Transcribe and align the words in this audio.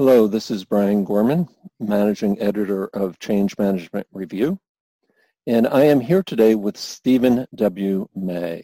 Hello, 0.00 0.26
this 0.26 0.50
is 0.50 0.64
Brian 0.64 1.04
Gorman, 1.04 1.46
Managing 1.78 2.40
Editor 2.40 2.86
of 2.94 3.18
Change 3.18 3.58
Management 3.58 4.06
Review, 4.14 4.58
and 5.46 5.66
I 5.68 5.82
am 5.84 6.00
here 6.00 6.22
today 6.22 6.54
with 6.54 6.78
Stephen 6.78 7.46
W. 7.54 8.08
Maye. 8.16 8.62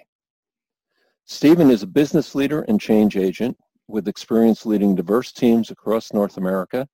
Stephen 1.27 1.71
is 1.71 1.83
a 1.83 1.87
business 1.87 2.35
leader 2.35 2.63
and 2.63 2.81
change 2.81 3.19
agent 3.19 3.59
with 3.87 4.09
experience 4.09 4.65
leading 4.65 4.95
diverse 4.95 5.31
teams 5.31 5.71
across 5.71 6.15
North 6.15 6.39
America 6.39 6.89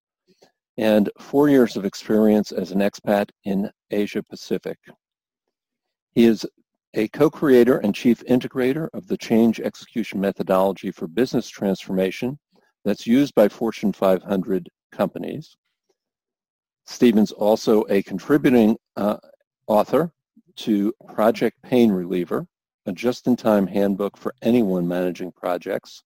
and 0.77 1.09
four 1.21 1.49
years 1.49 1.77
of 1.77 1.85
experience 1.85 2.51
as 2.51 2.73
an 2.73 2.81
expat 2.81 3.31
in 3.45 3.71
Asia 3.93 4.25
Pacific. 4.25 4.77
He 6.17 6.25
is 6.25 6.45
a 6.95 7.07
co-creator 7.07 7.79
and 7.79 7.95
chief 7.95 8.25
integrator 8.25 8.89
of 8.93 9.07
the 9.07 9.17
change 9.17 9.61
execution 9.61 10.21
methodology 10.21 10.91
for 10.91 11.07
business 11.07 11.49
transformation 11.49 12.41
that's 12.85 13.07
used 13.07 13.35
by 13.35 13.49
Fortune 13.49 13.93
500 13.93 14.69
companies. 14.91 15.57
Stephen's 16.85 17.33
also 17.33 17.85
a 17.89 18.03
contributing 18.03 18.77
uh, 18.97 19.17
author 19.67 20.13
to 20.57 20.93
Project 21.15 21.63
Pain 21.63 21.91
Reliever, 21.93 22.47
a 22.87 22.93
just-in-time 22.93 23.67
handbook 23.67 24.17
for 24.17 24.35
anyone 24.43 24.87
managing 24.87 25.33
projects. 25.33 26.03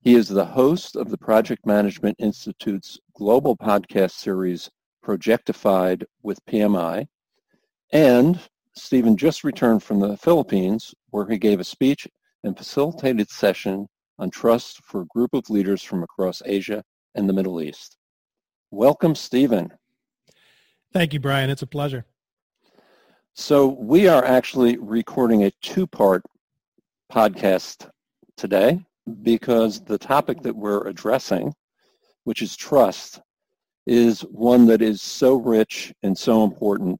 He 0.00 0.14
is 0.14 0.28
the 0.28 0.44
host 0.44 0.94
of 0.94 1.10
the 1.10 1.18
Project 1.18 1.66
Management 1.66 2.16
Institute's 2.20 2.98
global 3.14 3.56
podcast 3.56 4.12
series, 4.12 4.70
Projectified 5.04 6.04
with 6.22 6.44
PMI. 6.46 7.06
And 7.92 8.40
Stephen 8.74 9.16
just 9.16 9.42
returned 9.42 9.82
from 9.82 10.00
the 10.00 10.16
Philippines, 10.16 10.94
where 11.10 11.26
he 11.26 11.38
gave 11.38 11.60
a 11.60 11.64
speech 11.64 12.06
and 12.44 12.56
facilitated 12.56 13.30
session 13.30 13.88
on 14.18 14.30
trust 14.30 14.82
for 14.84 15.02
a 15.02 15.06
group 15.06 15.34
of 15.34 15.50
leaders 15.50 15.82
from 15.82 16.02
across 16.02 16.42
Asia 16.44 16.82
and 17.14 17.28
the 17.28 17.32
Middle 17.32 17.60
East. 17.60 17.96
Welcome, 18.70 19.14
Stephen. 19.14 19.72
Thank 20.92 21.12
you, 21.12 21.20
Brian. 21.20 21.50
It's 21.50 21.62
a 21.62 21.66
pleasure. 21.66 22.04
So 23.34 23.66
we 23.66 24.08
are 24.08 24.24
actually 24.24 24.78
recording 24.78 25.44
a 25.44 25.50
two-part 25.62 26.22
podcast 27.12 27.88
today 28.36 28.80
because 29.22 29.80
the 29.84 29.98
topic 29.98 30.40
that 30.42 30.56
we're 30.56 30.86
addressing, 30.88 31.52
which 32.24 32.42
is 32.42 32.56
trust, 32.56 33.20
is 33.86 34.22
one 34.22 34.66
that 34.66 34.82
is 34.82 35.02
so 35.02 35.36
rich 35.36 35.92
and 36.02 36.16
so 36.16 36.44
important 36.44 36.98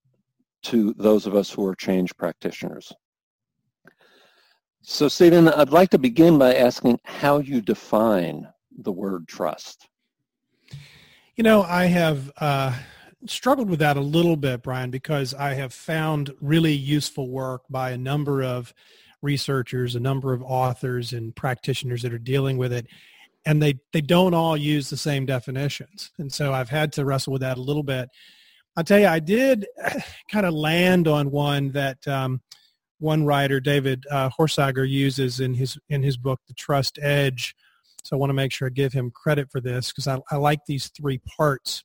to 0.62 0.94
those 0.98 1.26
of 1.26 1.34
us 1.34 1.50
who 1.50 1.66
are 1.66 1.74
change 1.74 2.16
practitioners. 2.16 2.92
So 4.88 5.08
Stephen, 5.08 5.48
I'd 5.48 5.70
like 5.70 5.90
to 5.90 5.98
begin 5.98 6.38
by 6.38 6.54
asking 6.54 7.00
how 7.02 7.38
you 7.38 7.60
define 7.60 8.46
the 8.70 8.92
word 8.92 9.26
trust. 9.26 9.88
You 11.34 11.42
know, 11.42 11.64
I 11.64 11.86
have 11.86 12.30
uh, 12.36 12.72
struggled 13.26 13.68
with 13.68 13.80
that 13.80 13.96
a 13.96 14.00
little 14.00 14.36
bit, 14.36 14.62
Brian, 14.62 14.92
because 14.92 15.34
I 15.34 15.54
have 15.54 15.74
found 15.74 16.32
really 16.40 16.72
useful 16.72 17.28
work 17.28 17.62
by 17.68 17.90
a 17.90 17.98
number 17.98 18.44
of 18.44 18.72
researchers, 19.22 19.96
a 19.96 20.00
number 20.00 20.32
of 20.32 20.40
authors 20.44 21.12
and 21.12 21.34
practitioners 21.34 22.02
that 22.02 22.14
are 22.14 22.18
dealing 22.18 22.56
with 22.56 22.72
it, 22.72 22.86
and 23.44 23.60
they, 23.60 23.80
they 23.92 24.00
don't 24.00 24.34
all 24.34 24.56
use 24.56 24.88
the 24.88 24.96
same 24.96 25.26
definitions. 25.26 26.12
And 26.18 26.32
so 26.32 26.52
I've 26.52 26.70
had 26.70 26.92
to 26.92 27.04
wrestle 27.04 27.32
with 27.32 27.42
that 27.42 27.58
a 27.58 27.60
little 27.60 27.82
bit. 27.82 28.08
I'll 28.76 28.84
tell 28.84 29.00
you, 29.00 29.08
I 29.08 29.18
did 29.18 29.66
kind 30.30 30.46
of 30.46 30.54
land 30.54 31.08
on 31.08 31.32
one 31.32 31.72
that 31.72 32.06
um,– 32.06 32.40
one 32.98 33.24
writer, 33.24 33.60
David 33.60 34.04
uh, 34.10 34.30
Horsager, 34.30 34.88
uses 34.88 35.40
in 35.40 35.54
his 35.54 35.78
in 35.88 36.02
his 36.02 36.16
book, 36.16 36.40
The 36.48 36.54
Trust 36.54 36.98
Edge. 37.00 37.54
So 38.04 38.16
I 38.16 38.20
want 38.20 38.30
to 38.30 38.34
make 38.34 38.52
sure 38.52 38.68
I 38.68 38.70
give 38.70 38.92
him 38.92 39.10
credit 39.10 39.50
for 39.50 39.60
this 39.60 39.90
because 39.90 40.06
I, 40.06 40.18
I, 40.30 40.36
like 40.36 40.60
these 40.66 40.88
three 40.88 41.18
parts. 41.18 41.82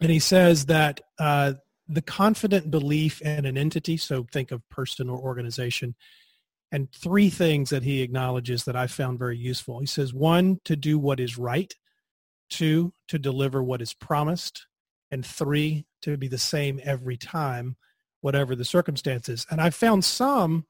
And 0.00 0.10
he 0.10 0.20
says 0.20 0.66
that 0.66 1.02
uh, 1.18 1.54
the 1.86 2.00
confident 2.00 2.70
belief 2.70 3.20
in 3.20 3.44
an 3.44 3.58
entity, 3.58 3.98
so 3.98 4.26
think 4.32 4.52
of 4.52 4.66
person 4.70 5.10
or 5.10 5.18
organization, 5.18 5.94
and 6.72 6.90
three 6.92 7.28
things 7.28 7.70
that 7.70 7.82
he 7.82 8.00
acknowledges 8.00 8.64
that 8.64 8.76
I 8.76 8.86
found 8.86 9.18
very 9.18 9.36
useful. 9.36 9.80
He 9.80 9.86
says, 9.86 10.14
one, 10.14 10.60
to 10.64 10.76
do 10.76 10.98
what 10.98 11.20
is 11.20 11.36
right, 11.36 11.74
two, 12.48 12.94
to 13.08 13.18
deliver 13.18 13.62
what 13.62 13.82
is 13.82 13.92
promised, 13.92 14.66
and 15.10 15.24
three, 15.24 15.86
to 16.02 16.16
be 16.16 16.28
the 16.28 16.38
same 16.38 16.80
every 16.84 17.16
time 17.16 17.76
whatever 18.20 18.54
the 18.54 18.64
circumstances. 18.64 19.46
And 19.50 19.60
I 19.60 19.70
found 19.70 20.04
some 20.04 20.64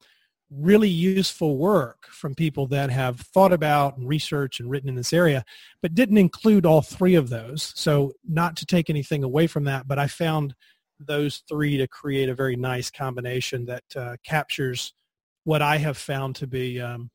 really 0.51 0.89
useful 0.89 1.57
work 1.57 2.07
from 2.07 2.33
people 2.33 2.65
that 2.67 2.89
have 2.89 3.19
thought 3.19 3.53
about 3.53 3.97
and 3.97 4.07
researched 4.07 4.59
and 4.59 4.69
written 4.69 4.89
in 4.89 4.95
this 4.95 5.13
area, 5.13 5.43
but 5.81 5.93
didn't 5.93 6.17
include 6.17 6.65
all 6.65 6.81
three 6.81 7.15
of 7.15 7.29
those. 7.29 7.71
So 7.75 8.13
not 8.27 8.55
to 8.57 8.65
take 8.65 8.89
anything 8.89 9.23
away 9.23 9.47
from 9.47 9.65
that, 9.65 9.87
but 9.87 9.99
I 9.99 10.07
found 10.07 10.55
those 10.99 11.43
three 11.47 11.77
to 11.77 11.87
create 11.87 12.29
a 12.29 12.35
very 12.35 12.55
nice 12.55 12.89
combination 12.89 13.65
that 13.65 13.83
uh, 13.95 14.15
captures 14.23 14.93
what 15.43 15.61
I 15.61 15.77
have 15.77 15.97
found 15.97 16.35
to 16.37 16.47
be 16.47 16.81
um, 16.81 17.09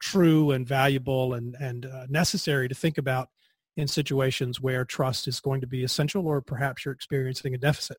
true 0.00 0.50
and 0.50 0.66
valuable 0.66 1.34
and, 1.34 1.54
and 1.60 1.86
uh, 1.86 2.06
necessary 2.08 2.68
to 2.68 2.74
think 2.74 2.98
about 2.98 3.28
in 3.76 3.88
situations 3.88 4.60
where 4.60 4.84
trust 4.84 5.26
is 5.28 5.40
going 5.40 5.60
to 5.62 5.66
be 5.66 5.82
essential 5.82 6.26
or 6.26 6.42
perhaps 6.42 6.84
you're 6.84 6.92
experiencing 6.92 7.54
a 7.54 7.58
deficit 7.58 7.96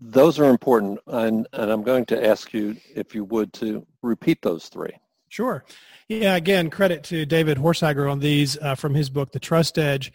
those 0.00 0.38
are 0.38 0.48
important, 0.48 0.98
and, 1.06 1.46
and 1.52 1.70
I'm 1.70 1.82
going 1.82 2.06
to 2.06 2.26
ask 2.26 2.54
you 2.54 2.76
if 2.94 3.14
you 3.14 3.24
would 3.24 3.52
to 3.54 3.86
repeat 4.02 4.40
those 4.42 4.68
three. 4.68 4.92
Sure. 5.28 5.64
Yeah, 6.08 6.36
again, 6.36 6.70
credit 6.70 7.04
to 7.04 7.24
David 7.24 7.58
Horsager 7.58 8.10
on 8.10 8.18
these 8.18 8.58
uh, 8.58 8.74
from 8.74 8.94
his 8.94 9.10
book, 9.10 9.32
The 9.32 9.38
Trust 9.38 9.78
Edge. 9.78 10.12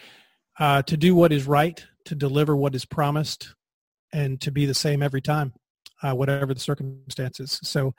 Uh, 0.58 0.82
to 0.84 0.96
do 0.96 1.14
what 1.16 1.34
is 1.34 1.48
right, 1.48 1.86
to 2.06 2.16
deliver 2.16 2.56
what 2.56 2.76
is 2.76 2.86
promised, 2.86 3.56
and 4.14 4.40
to 4.40 4.52
be 4.52 4.66
the 4.66 4.74
same 4.74 5.04
every 5.04 5.22
time, 5.22 5.54
uh, 6.02 6.14
whatever 6.14 6.54
the 6.54 6.60
circumstances. 6.60 7.60
So, 7.62 7.94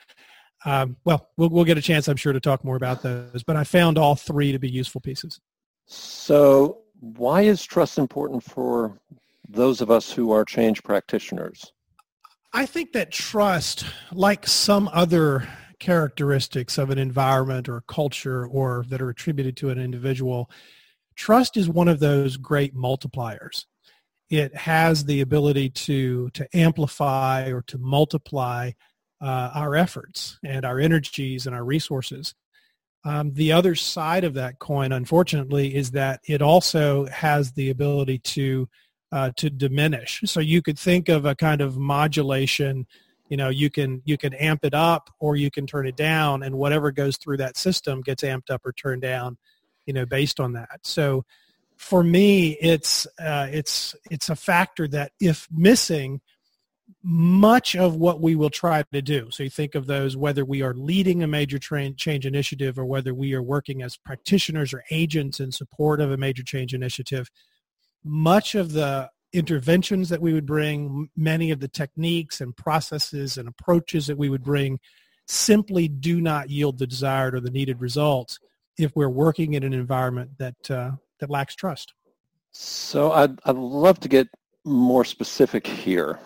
um, 0.64 0.96
well, 1.04 1.28
well, 1.36 1.50
we'll 1.50 1.64
get 1.64 1.76
a 1.76 1.82
chance, 1.82 2.08
I'm 2.08 2.16
sure, 2.16 2.32
to 2.32 2.41
talk 2.41 2.64
more 2.64 2.76
about 2.76 3.02
those. 3.02 3.42
But 3.42 3.56
I 3.56 3.64
found 3.64 3.98
all 3.98 4.16
three 4.16 4.52
to 4.52 4.58
be 4.58 4.70
useful 4.70 5.02
pieces. 5.02 5.38
So, 5.86 6.78
why 7.00 7.42
is 7.42 7.62
trust 7.62 7.98
important 7.98 8.42
for 8.42 8.98
those 9.48 9.80
of 9.82 9.91
us 9.91 10.10
who 10.10 10.32
are 10.32 10.44
change 10.44 10.82
practitioners? 10.82 11.72
I 12.56 12.65
think 12.65 12.94
that 12.94 13.12
trust, 13.12 13.84
like 14.12 14.47
some 14.47 14.89
other 14.91 15.47
characteristics 15.78 16.78
of 16.78 16.89
an 16.89 16.97
environment 16.97 17.69
or 17.69 17.83
culture 17.83 18.47
or 18.47 18.87
that 18.89 19.03
are 19.03 19.11
attributed 19.11 19.59
to 19.59 19.69
an 19.69 19.78
individual, 19.78 20.50
trust 21.17 21.59
is 21.59 21.69
one 21.69 21.87
of 21.87 22.00
those 22.00 22.39
great 22.39 22.75
multipliers. 22.75 23.67
It 24.31 24.56
has 24.56 25.05
the 25.05 25.21
ability 25.21 25.69
to, 25.69 26.31
to 26.31 26.49
amplify 26.56 27.50
or 27.50 27.61
to 27.67 27.77
multiply 27.77 28.71
uh, 29.21 29.50
our 29.55 29.77
efforts 29.77 30.38
and 30.43 30.65
our 30.65 30.81
energies 30.81 31.47
and 31.47 31.55
our 31.55 31.65
resources. 31.65 32.34
Um, 33.05 33.34
the 33.34 33.53
other 33.53 33.75
side 33.75 34.25
of 34.25 34.33
that 34.33 34.61
coin, 34.61 34.93
unfortunately, 34.93 35.75
is 35.75 35.91
that 35.91 36.21
it 36.27 36.41
also 36.41 37.05
has 37.09 37.53
the 37.53 37.69
ability 37.69 38.21
to 38.21 38.67
uh, 39.16 39.31
to 39.34 39.49
diminish. 39.49 40.21
So 40.27 40.41
you 40.41 40.60
could 40.60 40.78
think 40.78 41.09
of 41.09 41.25
a 41.25 41.34
kind 41.34 41.62
of 41.62 41.78
modulation. 41.78 42.87
You 43.31 43.38
know, 43.38 43.49
you 43.49 43.71
can 43.71 44.03
you 44.04 44.19
can 44.19 44.34
amp 44.34 44.62
it 44.62 44.75
up 44.75 45.09
or 45.19 45.37
you 45.37 45.50
can 45.50 45.66
turn 45.66 45.87
it 45.87 45.97
down, 45.97 46.43
and 46.43 46.59
whatever 46.59 46.93
goes 46.93 47.16
through 47.16 47.38
that 47.38 47.56
system 47.56 48.03
gets 48.03 48.22
amped 48.22 48.50
up 48.50 48.60
or 48.66 48.75
turned 48.75 49.00
down. 49.00 49.38
You 49.87 49.94
know, 49.94 50.05
based 50.05 50.38
on 50.38 50.53
that. 50.53 50.81
So 50.82 51.25
for 51.76 52.05
me, 52.05 52.59
it's 52.60 53.06
uh, 53.19 53.49
it's 53.50 53.97
it's 54.10 54.28
a 54.28 54.37
factor 54.37 54.87
that 54.88 55.12
if 55.19 55.49
missing, 55.50 56.21
much 57.03 57.75
of 57.75 57.97
what 57.97 58.21
we 58.21 58.37
will 58.37 58.50
try 58.50 58.84
to 58.93 59.00
do. 59.00 59.31
So 59.31 59.44
you 59.44 59.50
think 59.50 59.75
of 59.75 59.87
those 59.87 60.15
whether 60.15 60.44
we 60.44 60.60
are 60.60 60.75
leading 60.75 61.22
a 61.22 61.26
major 61.26 61.59
train, 61.59 61.97
change 61.97 62.26
initiative 62.26 62.78
or 62.78 62.84
whether 62.84 63.15
we 63.15 63.32
are 63.32 63.43
working 63.43 63.81
as 63.81 63.97
practitioners 63.97 64.75
or 64.75 64.84
agents 64.91 65.41
in 65.41 65.53
support 65.53 66.03
of 66.03 66.12
a 66.12 66.19
major 66.19 66.43
change 66.43 66.75
initiative 66.75 67.31
much 68.06 68.55
of 68.55 68.73
the 68.73 69.11
interventions 69.37 70.09
that 70.09 70.21
we 70.21 70.33
would 70.33 70.47
bring, 70.47 71.11
many 71.15 71.50
of 71.50 71.61
the 71.61 71.69
techniques 71.69 72.41
and 72.41 72.56
processes 72.56 73.37
and 73.37 73.47
approaches 73.47 74.06
that 74.06 74.17
we 74.17 74.31
would 74.31 74.43
bring 74.43 74.81
simply 75.27 75.88
do 75.88 76.21
not 76.21 76.49
yield 76.49 76.79
the 76.79 76.87
desired 76.87 77.35
or 77.35 77.41
the 77.41 77.50
needed 77.50 77.81
results 77.81 78.38
if 78.79 78.94
we're 78.97 79.11
working 79.11 79.55
in 79.55 79.62
an 79.62 79.75
environment 79.75 80.31
that 80.38 80.71
uh, 80.71 80.93
that 81.21 81.31
lacks 81.31 81.55
trust. 81.55 81.93
So 82.53 83.12
I'd, 83.12 83.38
I'd 83.44 83.56
love 83.56 84.00
to 84.00 84.09
get 84.09 84.29
more 84.65 85.05
specific 85.05 85.67
here. 85.67 86.19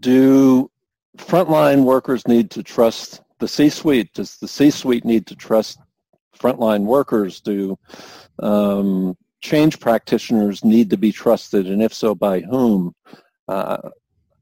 Do 0.00 0.70
frontline 1.18 1.84
workers 1.84 2.26
need 2.26 2.50
to 2.52 2.62
trust 2.62 3.20
the 3.38 3.48
C-suite? 3.48 4.14
Does 4.14 4.38
the 4.38 4.48
C-suite 4.48 5.04
need 5.04 5.26
to 5.26 5.36
trust 5.36 5.78
frontline 6.36 6.84
workers? 6.84 7.40
Do 7.40 7.78
um, 8.38 9.16
change 9.40 9.80
practitioners 9.80 10.64
need 10.64 10.90
to 10.90 10.96
be 10.96 11.12
trusted, 11.12 11.66
and 11.66 11.82
if 11.82 11.94
so, 11.94 12.14
by 12.14 12.40
whom? 12.40 12.94
Uh, 13.46 13.90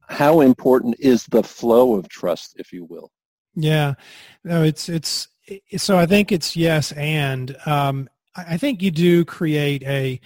how 0.08 0.40
important 0.40 0.96
is 0.98 1.24
the 1.26 1.42
flow 1.42 1.94
of 1.94 2.08
trust, 2.08 2.54
if 2.58 2.72
you 2.72 2.84
will? 2.84 3.10
Yeah, 3.54 3.94
no, 4.44 4.62
it's 4.62 4.88
it's 4.88 5.28
so 5.76 5.98
I 5.98 6.06
think 6.06 6.32
it's 6.32 6.56
yes, 6.56 6.92
and 6.92 7.56
um, 7.66 8.08
I 8.36 8.56
think 8.56 8.82
you 8.82 8.90
do 8.90 9.24
create 9.24 9.82
a 9.84 10.20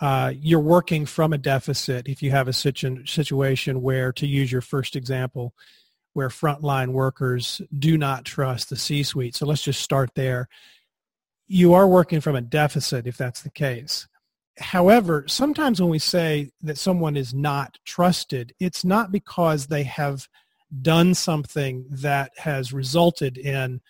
uh, 0.00 0.32
you're 0.34 0.60
working 0.60 1.06
from 1.06 1.32
a 1.32 1.38
deficit 1.38 2.08
if 2.08 2.22
you 2.22 2.30
have 2.32 2.48
a 2.48 2.52
situ- 2.52 3.06
situation 3.06 3.82
where, 3.82 4.12
to 4.12 4.26
use 4.26 4.50
your 4.50 4.60
first 4.60 4.96
example, 4.96 5.54
where 6.14 6.28
frontline 6.28 6.88
workers 6.88 7.60
do 7.78 7.96
not 7.96 8.24
trust 8.24 8.68
the 8.68 8.76
C-suite. 8.76 9.36
So 9.36 9.46
let's 9.46 9.62
just 9.62 9.80
start 9.80 10.10
there. 10.16 10.48
You 11.54 11.74
are 11.74 11.86
working 11.86 12.22
from 12.22 12.34
a 12.34 12.40
deficit 12.40 13.06
if 13.06 13.18
that's 13.18 13.42
the 13.42 13.50
case. 13.50 14.08
However, 14.58 15.24
sometimes 15.28 15.82
when 15.82 15.90
we 15.90 15.98
say 15.98 16.50
that 16.62 16.78
someone 16.78 17.14
is 17.14 17.34
not 17.34 17.76
trusted, 17.84 18.54
it's 18.58 18.86
not 18.86 19.12
because 19.12 19.66
they 19.66 19.82
have 19.82 20.26
done 20.80 21.12
something 21.12 21.84
that 21.90 22.32
has 22.38 22.72
resulted 22.72 23.36
in 23.36 23.82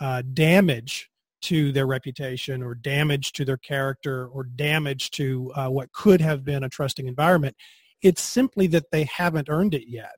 uh, 0.00 0.22
damage 0.32 1.10
to 1.42 1.72
their 1.72 1.86
reputation 1.86 2.62
or 2.62 2.74
damage 2.74 3.32
to 3.32 3.44
their 3.44 3.58
character 3.58 4.28
or 4.28 4.44
damage 4.44 5.10
to 5.10 5.52
uh, 5.56 5.68
what 5.68 5.92
could 5.92 6.22
have 6.22 6.42
been 6.42 6.64
a 6.64 6.70
trusting 6.70 7.06
environment. 7.06 7.54
It's 8.00 8.22
simply 8.22 8.66
that 8.68 8.90
they 8.92 9.04
haven't 9.04 9.50
earned 9.50 9.74
it 9.74 9.90
yet. 9.90 10.16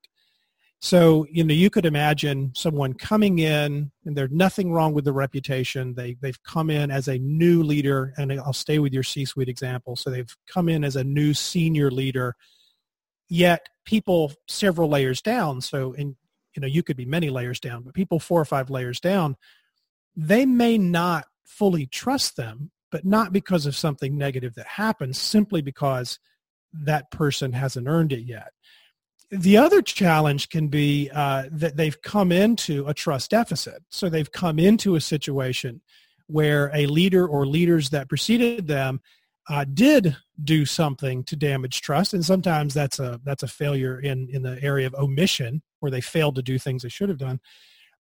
So, 0.85 1.29
you 1.31 1.45
know, 1.45 1.55
you 1.55 1.71
could 1.71 1.87
imagine 1.87 2.51
someone 2.57 2.95
coming 2.95 3.39
in 3.39 3.93
and 4.05 4.17
there's 4.17 4.33
nothing 4.33 4.73
wrong 4.73 4.93
with 4.95 5.05
the 5.05 5.13
reputation. 5.13 5.95
They, 5.95 6.17
they've 6.21 6.43
come 6.43 6.71
in 6.71 6.91
as 6.91 7.07
a 7.07 7.19
new 7.19 7.63
leader, 7.63 8.13
and 8.17 8.33
I'll 8.33 8.53
stay 8.53 8.81
with 8.81 8.93
your 8.93 9.05
C-suite 9.05 9.49
example. 9.49 9.95
So 9.95 10.11
they've 10.11 10.37
come 10.49 10.69
in 10.69 10.83
as 10.83 10.97
a 10.97 11.05
new 11.05 11.35
senior 11.35 11.89
leader, 11.89 12.35
yet 13.29 13.69
people 13.85 14.33
several 14.49 14.89
layers 14.89 15.23
down. 15.23 15.61
So, 15.61 15.95
and, 15.95 16.17
you 16.57 16.61
know, 16.61 16.67
you 16.67 16.83
could 16.83 16.97
be 16.97 17.07
many 17.07 17.31
layers 17.31 17.61
down, 17.61 17.85
but 17.85 17.95
people 17.95 18.19
four 18.19 18.41
or 18.41 18.45
five 18.45 18.69
layers 18.69 18.99
down, 18.99 19.37
they 20.17 20.45
may 20.45 20.79
not 20.79 21.27
fully 21.45 21.87
trust 21.87 22.37
them, 22.37 22.73
but 22.91 23.05
not 23.05 23.33
because 23.33 23.67
of 23.67 23.77
something 23.77 24.19
negative 24.19 24.57
that 24.57 24.67
happens, 24.67 25.17
simply 25.17 25.63
because 25.63 26.19
that 26.73 27.09
person 27.13 27.53
hasn't 27.53 27.87
earned 27.87 28.13
it 28.13 28.23
yet. 28.23 28.53
The 29.33 29.57
other 29.57 29.81
challenge 29.81 30.51
can 30.51 30.69
be 30.69 31.09
uh, 31.11 31.45
that 31.53 31.79
they've 31.79 32.01
come 32.03 32.31
into 32.31 32.87
a 32.87 32.93
trust 32.93 33.31
deficit. 33.31 33.83
So 33.89 34.11
they've 34.11 34.31
come 34.31 34.59
into 34.59 34.95
a 34.95 35.01
situation 35.01 35.81
where 36.27 36.71
a 36.75 36.85
leader 36.85 37.27
or 37.27 37.47
leaders 37.47 37.89
that 37.91 38.11
preceded 38.11 38.67
them 38.67 39.01
uh, 39.49 39.65
did 39.65 40.15
do 40.45 40.67
something 40.67 41.25
to 41.25 41.35
damage 41.35 41.81
trust, 41.81 42.13
and 42.13 42.23
sometimes 42.23 42.75
that's 42.75 42.99
a 42.99 43.21
that's 43.25 43.43
a 43.43 43.49
failure 43.49 43.99
in 43.99 44.29
in 44.31 44.43
the 44.43 44.63
area 44.63 44.87
of 44.87 44.95
omission, 44.95 45.63
where 45.81 45.91
they 45.91 46.03
failed 46.03 46.35
to 46.37 46.43
do 46.43 46.59
things 46.59 46.83
they 46.83 46.91
should 46.91 47.09
have 47.09 47.19
done. 47.19 47.41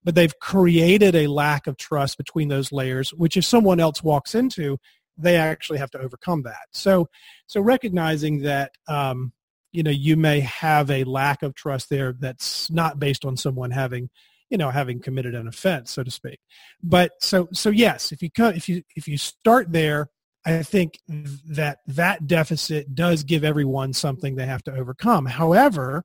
But 0.04 0.14
they've 0.14 0.38
created 0.38 1.16
a 1.16 1.28
lack 1.28 1.66
of 1.66 1.78
trust 1.78 2.18
between 2.18 2.48
those 2.48 2.72
layers, 2.72 3.10
which 3.14 3.38
if 3.38 3.44
someone 3.46 3.80
else 3.80 4.02
walks 4.02 4.34
into, 4.34 4.78
they 5.16 5.36
actually 5.36 5.78
have 5.78 5.90
to 5.92 5.98
overcome 5.98 6.42
that. 6.42 6.66
So, 6.72 7.08
so 7.46 7.60
recognizing 7.60 8.42
that 8.42 8.72
um, 8.86 9.32
you 9.72 9.82
know 9.82 9.90
you 9.90 10.16
may 10.16 10.40
have 10.40 10.90
a 10.90 11.04
lack 11.04 11.42
of 11.42 11.54
trust 11.54 11.88
there 11.90 12.12
that's 12.12 12.70
not 12.70 12.98
based 12.98 13.24
on 13.24 13.36
someone 13.36 13.70
having 13.70 14.10
you 14.50 14.58
know 14.58 14.70
having 14.70 15.00
committed 15.00 15.34
an 15.34 15.48
offense 15.48 15.90
so 15.90 16.02
to 16.02 16.10
speak. 16.10 16.38
But 16.82 17.12
so 17.20 17.48
so 17.52 17.70
yes 17.70 18.12
if 18.12 18.22
you 18.22 18.30
cut 18.30 18.56
if 18.56 18.68
you 18.68 18.82
if 18.94 19.08
you 19.08 19.18
start 19.18 19.72
there 19.72 20.08
i 20.44 20.62
think 20.62 20.98
that 21.08 21.78
that 21.86 22.26
deficit 22.26 22.94
does 22.94 23.22
give 23.22 23.44
everyone 23.44 23.92
something 23.92 24.36
they 24.36 24.46
have 24.46 24.62
to 24.64 24.74
overcome. 24.74 25.26
However 25.26 26.04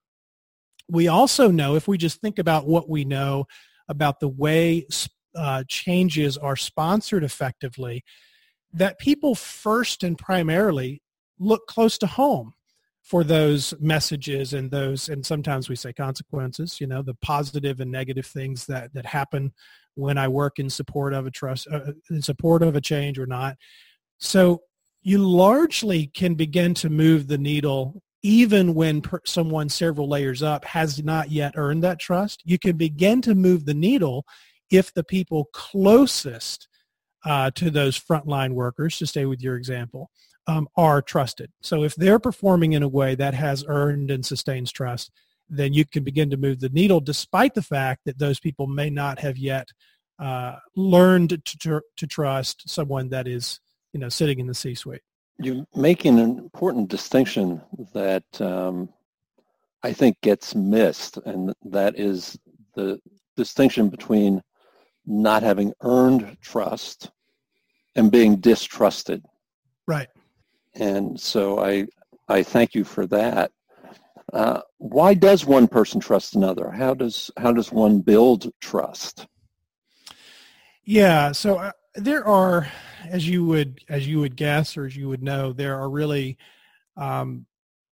we 0.89 1.07
also 1.07 1.51
know 1.51 1.75
if 1.75 1.87
we 1.87 1.97
just 1.97 2.21
think 2.21 2.39
about 2.39 2.65
what 2.65 2.89
we 2.89 3.03
know 3.03 3.45
about 3.89 4.19
the 4.19 4.27
way 4.27 4.87
uh, 5.35 5.63
changes 5.67 6.37
are 6.37 6.55
sponsored 6.55 7.23
effectively 7.23 8.03
that 8.73 8.97
people 8.99 9.35
first 9.35 10.03
and 10.03 10.17
primarily 10.17 11.01
look 11.39 11.67
close 11.67 11.97
to 11.97 12.07
home 12.07 12.53
for 13.07 13.23
those 13.23 13.73
messages 13.79 14.53
and 14.53 14.69
those 14.69 15.07
and 15.07 15.25
sometimes 15.25 15.69
we 15.69 15.75
say 15.75 15.93
consequences 15.93 16.81
you 16.81 16.87
know 16.87 17.01
the 17.01 17.13
positive 17.21 17.79
and 17.79 17.89
negative 17.89 18.25
things 18.25 18.65
that 18.65 18.93
that 18.93 19.05
happen 19.05 19.53
when 19.95 20.17
i 20.17 20.27
work 20.27 20.59
in 20.59 20.69
support 20.69 21.13
of 21.13 21.25
a 21.25 21.31
trust 21.31 21.67
uh, 21.71 21.91
in 22.09 22.21
support 22.21 22.61
of 22.61 22.75
a 22.75 22.81
change 22.81 23.17
or 23.17 23.25
not. 23.25 23.57
So 24.19 24.61
you 25.01 25.19
largely 25.19 26.07
can 26.07 26.35
begin 26.35 26.73
to 26.75 26.89
move 26.89 27.27
the 27.27 27.37
needle 27.37 28.01
even 28.23 28.73
when 28.73 29.01
per, 29.01 29.21
someone 29.25 29.69
several 29.69 30.09
layers 30.09 30.43
up 30.43 30.65
has 30.65 31.01
not 31.03 31.31
yet 31.31 31.53
earned 31.55 31.83
that 31.83 31.99
trust. 31.99 32.41
You 32.45 32.59
can 32.59 32.75
begin 32.75 33.21
to 33.21 33.35
move 33.35 33.65
the 33.65 33.73
needle 33.73 34.25
if 34.69 34.93
the 34.93 35.03
people 35.03 35.45
closest 35.53 36.67
uh, 37.25 37.51
to 37.51 37.69
those 37.69 37.99
frontline 37.99 38.53
workers 38.53 38.97
to 38.97 39.07
stay 39.07 39.25
with 39.25 39.41
your 39.41 39.55
example 39.55 40.09
um, 40.47 40.67
are 40.75 41.01
trusted. 41.01 41.51
So 41.61 41.83
if 41.83 41.95
they're 41.95 42.19
performing 42.19 42.73
in 42.73 42.83
a 42.83 42.87
way 42.87 43.15
that 43.15 43.33
has 43.33 43.65
earned 43.67 44.11
and 44.11 44.25
sustains 44.25 44.71
trust, 44.71 45.11
then 45.49 45.73
you 45.73 45.85
can 45.85 46.03
begin 46.03 46.29
to 46.29 46.37
move 46.37 46.59
the 46.59 46.69
needle 46.69 46.99
despite 46.99 47.53
the 47.53 47.61
fact 47.61 48.01
that 48.05 48.19
those 48.19 48.39
people 48.39 48.67
may 48.67 48.89
not 48.89 49.19
have 49.19 49.37
yet 49.37 49.69
uh, 50.19 50.55
learned 50.75 51.29
to, 51.45 51.57
to, 51.57 51.81
to 51.95 52.07
trust 52.07 52.67
someone 52.69 53.09
that 53.09 53.27
is 53.27 53.59
you 53.93 53.99
know 53.99 54.09
sitting 54.09 54.39
in 54.39 54.47
the 54.47 54.53
C-suite. 54.53 55.01
You're 55.39 55.65
making 55.75 56.19
an 56.19 56.37
important 56.39 56.89
distinction 56.89 57.61
that 57.93 58.23
um, 58.41 58.89
I 59.83 59.93
think 59.93 60.19
gets 60.21 60.55
missed, 60.55 61.17
and 61.17 61.53
that 61.65 61.99
is 61.99 62.37
the 62.75 62.99
distinction 63.35 63.89
between 63.89 64.41
not 65.05 65.43
having 65.43 65.73
earned 65.81 66.37
trust 66.41 67.11
and 67.95 68.11
being 68.11 68.37
distrusted. 68.37 69.23
Right. 69.87 70.07
And 70.79 71.19
so 71.19 71.59
I, 71.59 71.87
I 72.27 72.43
thank 72.43 72.75
you 72.75 72.83
for 72.83 73.07
that. 73.07 73.51
Uh, 74.33 74.61
why 74.77 75.13
does 75.13 75.45
one 75.45 75.67
person 75.67 75.99
trust 75.99 76.35
another? 76.35 76.69
How 76.69 76.93
does 76.93 77.31
how 77.37 77.53
does 77.53 77.71
one 77.71 78.01
build 78.01 78.51
trust? 78.59 79.25
Yeah, 80.83 81.31
so 81.31 81.57
uh, 81.57 81.71
there 81.95 82.25
are, 82.25 82.67
as 83.09 83.27
you 83.27 83.45
would 83.45 83.79
as 83.87 84.05
you 84.07 84.19
would 84.19 84.35
guess 84.35 84.75
or 84.75 84.85
as 84.85 84.97
you 84.97 85.07
would 85.07 85.23
know, 85.23 85.53
there 85.53 85.79
are 85.79 85.89
really 85.89 86.37
um, 86.97 87.45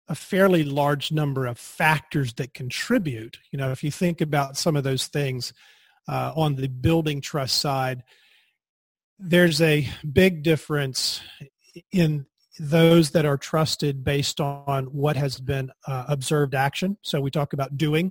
a 0.09 0.15
fairly 0.15 0.65
large 0.65 1.13
number 1.13 1.47
of 1.47 1.59
factors 1.59 2.33
that 2.35 2.55
contribute. 2.55 3.39
You 3.51 3.59
know, 3.59 3.71
if 3.71 3.85
you 3.85 3.91
think 3.91 4.21
about 4.21 4.57
some 4.57 4.75
of 4.75 4.85
those 4.85 5.07
things 5.07 5.53
uh, 6.09 6.33
on 6.35 6.57
the 6.57 6.69
building 6.69 7.21
trust 7.21 7.59
side, 7.59 8.05
there's 9.19 9.61
a 9.61 9.87
big 10.11 10.43
difference 10.43 11.21
in 11.91 12.27
those 12.59 13.11
that 13.11 13.25
are 13.25 13.37
trusted 13.37 14.05
based 14.05 14.41
on 14.41 14.85
what 14.87 15.17
has 15.17 15.41
been 15.41 15.71
uh, 15.87 16.05
observed 16.09 16.55
action. 16.55 16.99
So 17.03 17.21
we 17.21 17.31
talk 17.31 17.53
about 17.53 17.77
doing, 17.77 18.07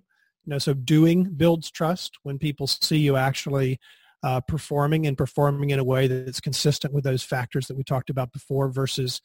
you 0.45 0.49
know, 0.49 0.57
so 0.57 0.73
doing 0.73 1.25
builds 1.25 1.69
trust 1.69 2.17
when 2.23 2.39
people 2.39 2.67
see 2.67 2.97
you 2.97 3.17
actually 3.17 3.79
uh, 4.23 4.41
performing 4.41 5.07
and 5.07 5.17
performing 5.17 5.71
in 5.71 5.79
a 5.79 5.83
way 5.83 6.07
that's 6.07 6.39
consistent 6.39 6.93
with 6.93 7.03
those 7.03 7.23
factors 7.23 7.67
that 7.67 7.77
we 7.77 7.83
talked 7.83 8.09
about 8.09 8.31
before 8.31 8.69
versus 8.69 9.21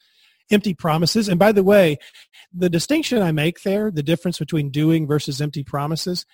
empty 0.49 0.73
promises. 0.73 1.27
And 1.27 1.39
by 1.39 1.51
the 1.51 1.63
way, 1.63 1.97
the 2.53 2.69
distinction 2.69 3.21
I 3.21 3.31
make 3.31 3.61
there, 3.61 3.91
the 3.91 4.03
difference 4.03 4.39
between 4.39 4.69
doing 4.69 5.07
versus 5.07 5.41
empty 5.41 5.63
promises, 5.63 6.25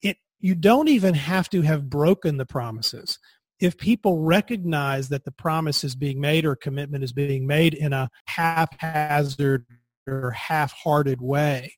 it 0.00 0.16
you 0.40 0.54
don't 0.54 0.88
even 0.88 1.14
have 1.14 1.48
to 1.50 1.62
have 1.62 1.90
broken 1.90 2.36
the 2.36 2.46
promises 2.46 3.18
if 3.62 3.78
people 3.78 4.18
recognize 4.18 5.08
that 5.10 5.24
the 5.24 5.30
promise 5.30 5.84
is 5.84 5.94
being 5.94 6.20
made 6.20 6.44
or 6.44 6.56
commitment 6.56 7.04
is 7.04 7.12
being 7.12 7.46
made 7.46 7.74
in 7.74 7.92
a 7.92 8.10
haphazard 8.26 9.64
or 10.04 10.32
half-hearted 10.32 11.20
way, 11.20 11.72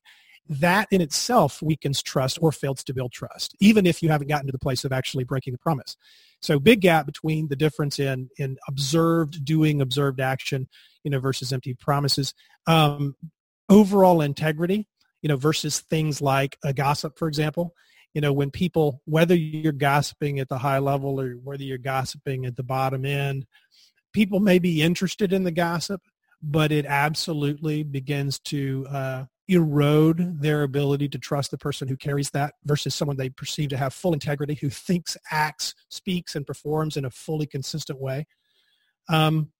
that 0.49 0.87
in 0.89 0.99
itself 0.99 1.61
weakens 1.61 2.01
trust 2.01 2.39
or 2.41 2.51
fails 2.51 2.83
to 2.83 2.91
build 2.91 3.11
trust, 3.11 3.55
even 3.59 3.85
if 3.85 4.01
you 4.01 4.09
haven't 4.09 4.29
gotten 4.29 4.47
to 4.47 4.51
the 4.51 4.57
place 4.57 4.83
of 4.83 4.91
actually 4.91 5.23
breaking 5.23 5.53
the 5.53 5.59
promise. 5.59 5.95
So 6.41 6.59
big 6.59 6.81
gap 6.81 7.05
between 7.05 7.49
the 7.49 7.55
difference 7.55 7.99
in 7.99 8.29
in 8.39 8.57
observed 8.67 9.45
doing, 9.45 9.79
observed 9.79 10.19
action, 10.19 10.67
you 11.03 11.11
know, 11.11 11.19
versus 11.19 11.53
empty 11.53 11.75
promises. 11.75 12.33
Um, 12.65 13.15
overall 13.69 14.21
integrity, 14.21 14.87
you 15.21 15.29
know, 15.29 15.37
versus 15.37 15.81
things 15.81 16.19
like 16.19 16.57
a 16.63 16.73
gossip, 16.73 17.19
for 17.19 17.27
example 17.27 17.75
you 18.15 18.21
know 18.21 18.33
when 18.33 18.49
people 18.49 19.01
whether 19.05 19.35
you're 19.35 19.71
gossiping 19.71 20.39
at 20.39 20.49
the 20.49 20.57
high 20.57 20.79
level 20.79 21.21
or 21.21 21.33
whether 21.43 21.61
you're 21.61 21.77
gossiping 21.77 22.45
at 22.45 22.55
the 22.55 22.63
bottom 22.63 23.05
end 23.05 23.45
people 24.13 24.39
may 24.39 24.57
be 24.57 24.81
interested 24.81 25.31
in 25.31 25.43
the 25.43 25.51
gossip 25.51 26.01
but 26.41 26.71
it 26.71 26.85
absolutely 26.85 27.83
begins 27.83 28.39
to 28.39 28.85
uh, 28.89 29.23
erode 29.47 30.41
their 30.41 30.63
ability 30.63 31.07
to 31.09 31.19
trust 31.19 31.51
the 31.51 31.57
person 31.57 31.87
who 31.87 31.97
carries 31.97 32.29
that 32.31 32.53
versus 32.65 32.95
someone 32.95 33.17
they 33.17 33.29
perceive 33.29 33.69
to 33.69 33.77
have 33.77 33.93
full 33.93 34.13
integrity 34.13 34.55
who 34.55 34.69
thinks 34.69 35.17
acts 35.31 35.73
speaks 35.89 36.35
and 36.35 36.47
performs 36.47 36.97
in 36.97 37.05
a 37.05 37.09
fully 37.09 37.45
consistent 37.45 37.99
way. 37.99 38.25
Um, 39.09 39.51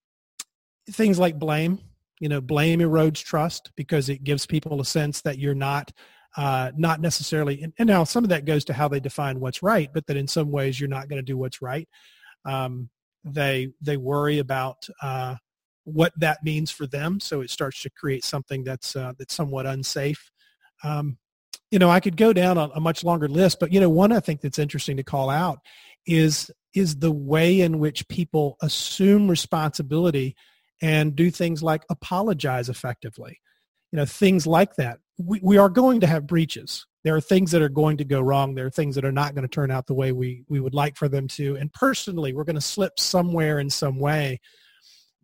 things 0.90 1.18
like 1.18 1.38
blame 1.38 1.80
you 2.20 2.28
know 2.28 2.40
blame 2.40 2.80
erodes 2.80 3.22
trust 3.22 3.70
because 3.76 4.08
it 4.08 4.24
gives 4.24 4.46
people 4.46 4.80
a 4.80 4.84
sense 4.84 5.20
that 5.22 5.38
you're 5.38 5.54
not 5.54 5.92
uh, 6.36 6.70
not 6.76 7.00
necessarily, 7.00 7.62
and, 7.62 7.72
and, 7.78 7.86
now 7.86 8.04
some 8.04 8.24
of 8.24 8.30
that 8.30 8.44
goes 8.44 8.64
to 8.66 8.74
how 8.74 8.88
they 8.88 9.00
define 9.00 9.40
what's 9.40 9.62
right, 9.62 9.90
but 9.92 10.06
that 10.06 10.16
in 10.16 10.28
some 10.28 10.50
ways 10.50 10.78
you're 10.78 10.88
not 10.88 11.08
going 11.08 11.18
to 11.18 11.24
do 11.24 11.36
what's 11.36 11.62
right. 11.62 11.88
Um, 12.44 12.90
they 13.24 13.68
they 13.80 13.96
worry 13.96 14.38
about 14.38 14.86
uh, 15.02 15.36
what 15.84 16.12
that 16.18 16.44
means 16.44 16.70
for 16.70 16.86
them. 16.86 17.20
So 17.20 17.40
it 17.40 17.50
starts 17.50 17.82
to 17.82 17.90
create 17.90 18.24
something 18.24 18.64
that's 18.64 18.94
uh, 18.94 19.12
that's 19.18 19.34
somewhat 19.34 19.66
unsafe. 19.66 20.30
Um, 20.84 21.18
you 21.70 21.78
know, 21.78 21.90
I 21.90 22.00
could 22.00 22.16
go 22.16 22.32
down 22.32 22.58
a, 22.58 22.68
a 22.74 22.80
much 22.80 23.02
longer 23.02 23.28
list, 23.28 23.58
but 23.58 23.72
you 23.72 23.80
know, 23.80 23.90
one 23.90 24.12
I 24.12 24.20
think 24.20 24.40
that's 24.40 24.58
interesting 24.58 24.96
to 24.98 25.02
call 25.02 25.30
out 25.30 25.58
is 26.06 26.50
is 26.74 26.96
the 26.96 27.12
way 27.12 27.60
in 27.60 27.78
which 27.78 28.06
people 28.08 28.56
assume 28.60 29.28
responsibility 29.28 30.36
and 30.82 31.16
do 31.16 31.30
things 31.30 31.62
like 31.62 31.82
apologize 31.88 32.68
effectively. 32.68 33.40
You 33.92 33.98
know, 33.98 34.04
things 34.04 34.46
like 34.46 34.76
that. 34.76 34.98
We, 35.18 35.40
we 35.42 35.58
are 35.58 35.68
going 35.68 36.00
to 36.00 36.06
have 36.06 36.26
breaches. 36.26 36.86
There 37.04 37.14
are 37.14 37.20
things 37.20 37.52
that 37.52 37.62
are 37.62 37.68
going 37.68 37.96
to 37.98 38.04
go 38.04 38.20
wrong. 38.20 38.54
There 38.54 38.66
are 38.66 38.70
things 38.70 38.96
that 38.96 39.04
are 39.04 39.12
not 39.12 39.34
going 39.34 39.46
to 39.46 39.48
turn 39.48 39.70
out 39.70 39.86
the 39.86 39.94
way 39.94 40.12
we, 40.12 40.44
we 40.48 40.60
would 40.60 40.74
like 40.74 40.96
for 40.96 41.08
them 41.08 41.28
to. 41.28 41.56
And 41.56 41.72
personally, 41.72 42.34
we're 42.34 42.44
going 42.44 42.56
to 42.56 42.60
slip 42.60 42.98
somewhere 42.98 43.58
in 43.58 43.70
some 43.70 43.98
way 43.98 44.40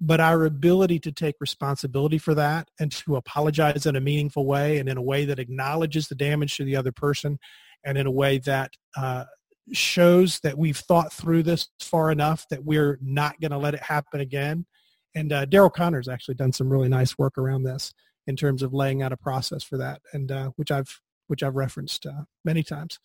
but 0.05 0.19
our 0.19 0.45
ability 0.45 0.99
to 0.99 1.13
take 1.13 1.37
responsibility 1.41 2.19
for 2.19 2.35
that 2.35 2.69
and 2.81 2.91
to 2.91 3.15
apologize 3.15 3.87
in 3.87 3.95
a 3.95 4.01
meaningful 4.01 4.45
way 4.45 4.79
and 4.79 4.89
in 4.89 4.97
a 4.97 5.03
way 5.03 5.25
that 5.25 5.39
acknowledges 5.39 6.09
the 6.09 6.17
damage 6.17 6.57
to 6.57 6.65
the 6.65 6.75
other 6.75 6.91
person 6.91 7.39
and 7.85 7.97
in 7.97 8.05
a 8.05 8.11
way 8.11 8.39
that 8.39 8.73
uh, 8.97 9.25
shows 9.73 10.41
that 10.41 10.59
we've 10.59 10.77
thought 10.77 11.13
through 11.13 11.45
this 11.45 11.69
far 11.79 12.11
enough 12.11 12.45
that 12.51 12.65
we're 12.65 12.99
not 13.01 13.41
going 13.41 13.53
to 13.53 13.59
let 13.59 13.75
it 13.75 13.83
happen 13.83 14.21
again. 14.21 14.67
And 15.15 15.33
uh, 15.33 15.47
Daryl 15.47 15.73
Conner's 15.73 16.09
actually 16.09 16.35
done 16.35 16.53
some 16.53 16.69
really 16.69 16.89
nice 16.89 17.17
work 17.17 17.39
around 17.39 17.63
this 17.63 17.95
in 18.27 18.37
terms 18.37 18.63
of 18.63 18.73
laying 18.73 19.03
out 19.03 19.13
a 19.13 19.17
process 19.17 19.63
for 19.63 19.77
that, 19.79 20.01
and 20.13 20.31
uh, 20.31 20.51
which 20.57 20.71
I've 20.71 21.01
which 21.27 21.43
I've 21.43 21.57
referenced 21.57 22.07
uh, 22.07 22.25
many 22.45 22.63
times. 22.63 22.99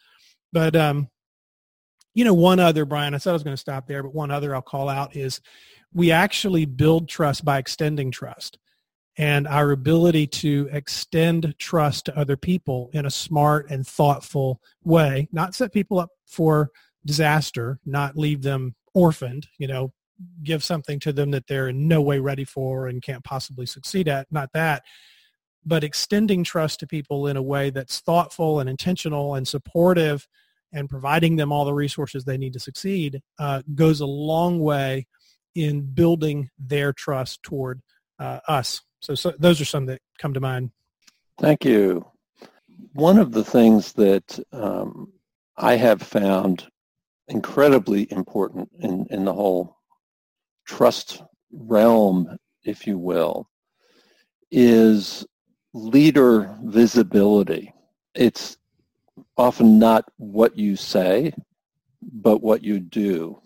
But 0.52 0.76
um, 0.76 1.10
you 2.14 2.24
know, 2.24 2.34
one 2.34 2.60
other, 2.60 2.84
Brian, 2.84 3.14
I 3.14 3.18
said 3.18 3.30
I 3.30 3.34
was 3.34 3.44
going 3.44 3.56
to 3.56 3.62
stop 3.62 3.88
there, 3.88 4.02
but 4.02 4.14
one 4.14 4.32
other 4.32 4.56
I'll 4.56 4.62
call 4.62 4.90
out 4.90 5.16
is 5.16 5.40
we 5.94 6.12
actually 6.12 6.66
build 6.66 7.08
trust 7.08 7.46
by 7.46 7.60
extending 7.60 8.10
trust. 8.10 8.58
And 9.20 9.48
our 9.48 9.72
ability 9.72 10.28
to 10.28 10.70
extend 10.72 11.56
trust 11.58 12.06
to 12.06 12.18
other 12.18 12.38
people 12.38 12.90
in 12.94 13.06
a 13.06 13.12
smart 13.12 13.70
and 13.70 13.86
thoughtful 13.86 14.62
way, 14.84 15.28
not 15.32 15.56
set 15.56 15.74
people 15.74 16.00
up 16.00 16.10
for 16.26 16.70
disaster, 17.06 17.80
not 17.86 18.18
leave 18.18 18.42
them 18.42 18.76
orphaned, 18.94 19.48
you 19.58 19.68
know, 19.68 19.94
give 20.44 20.64
something 20.64 21.00
to 21.00 21.14
them 21.14 21.32
that 21.32 21.48
they're 21.48 21.68
in 21.70 21.88
no 21.88 22.02
way 22.02 22.20
ready 22.20 22.44
for 22.44 22.88
and 22.88 23.02
can't 23.02 23.24
possibly 23.24 23.66
succeed 23.66 24.08
at, 24.08 24.28
not 24.32 24.50
that, 24.54 24.84
but 25.66 25.84
extending 25.84 26.44
trust 26.44 26.80
to 26.80 26.88
people 26.88 27.28
in 27.28 27.38
a 27.38 27.42
way 27.42 27.70
that's 27.70 28.00
thoughtful 28.00 28.60
and 28.60 28.70
intentional 28.70 29.36
and 29.36 29.48
supportive 29.48 30.28
and 30.74 30.90
providing 30.90 31.36
them 31.36 31.52
all 31.52 31.66
the 31.66 31.74
resources 31.74 32.24
they 32.24 32.38
need 32.38 32.54
to 32.54 32.60
succeed 32.60 33.22
uh, 33.40 33.62
goes 33.76 34.00
a 34.00 34.06
long 34.06 34.60
way 34.60 35.06
in 35.56 35.82
building 35.82 36.50
their 36.58 36.94
trust 36.94 37.42
toward 37.44 37.82
uh, 38.20 38.40
us. 38.48 38.82
So, 39.00 39.16
so 39.16 39.34
those 39.40 39.62
are 39.62 39.66
some 39.66 39.86
that 39.88 40.02
come 40.20 40.34
to 40.34 40.40
mind. 40.40 40.72
Thank 41.40 41.66
you. 41.66 42.06
One 42.94 43.20
of 43.20 43.32
the 43.32 43.44
things 43.44 43.94
that 43.94 44.40
um, 44.52 45.12
I 45.56 45.76
have 45.76 46.02
found 46.02 46.68
incredibly 47.28 48.12
important 48.12 48.70
in, 48.80 49.06
in 49.10 49.26
the 49.26 49.34
whole 49.34 49.77
trust 50.68 51.24
realm, 51.52 52.38
if 52.64 52.86
you 52.86 52.98
will, 52.98 53.50
is 54.52 55.26
leader 55.74 56.56
visibility. 56.64 57.74
It's 58.14 58.58
often 59.38 59.80
not 59.80 60.06
what 60.18 60.58
you 60.58 60.76
say, 60.76 61.34
but 62.02 62.42
what 62.42 62.64
you 62.64 62.80
do 62.80 63.42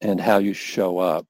and 0.00 0.20
how 0.20 0.38
you 0.38 0.52
show 0.52 0.98
up. 0.98 1.26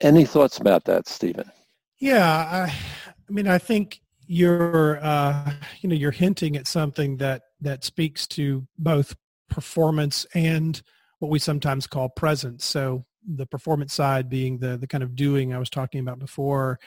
Any 0.00 0.24
thoughts 0.24 0.58
about 0.58 0.84
that, 0.84 1.08
Stephen? 1.08 1.50
Yeah, 1.98 2.26
I, 2.26 2.62
I 2.66 3.32
mean, 3.32 3.48
I 3.48 3.58
think 3.58 4.00
you're, 4.26 4.98
uh, 5.02 5.52
you 5.80 5.88
know, 5.88 5.94
you're 5.94 6.10
hinting 6.10 6.56
at 6.56 6.66
something 6.66 7.16
that 7.18 7.42
that 7.60 7.84
speaks 7.84 8.26
to 8.26 8.66
both 8.78 9.14
performance 9.48 10.26
and 10.34 10.82
what 11.20 11.30
we 11.30 11.38
sometimes 11.38 11.86
call 11.86 12.08
presence. 12.08 12.64
So 12.64 13.04
the 13.26 13.46
performance 13.46 13.94
side 13.94 14.28
being 14.28 14.58
the 14.58 14.76
the 14.76 14.86
kind 14.86 15.04
of 15.04 15.14
doing 15.14 15.54
I 15.54 15.58
was 15.58 15.70
talking 15.70 16.00
about 16.00 16.18
before, 16.18 16.78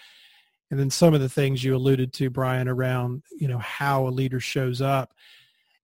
and 0.69 0.79
then 0.79 0.89
some 0.89 1.13
of 1.13 1.21
the 1.21 1.29
things 1.29 1.63
you 1.63 1.75
alluded 1.75 2.13
to, 2.13 2.29
Brian, 2.29 2.67
around 2.67 3.23
you 3.37 3.47
know 3.47 3.59
how 3.59 4.07
a 4.07 4.09
leader 4.09 4.39
shows 4.39 4.81
up. 4.81 5.13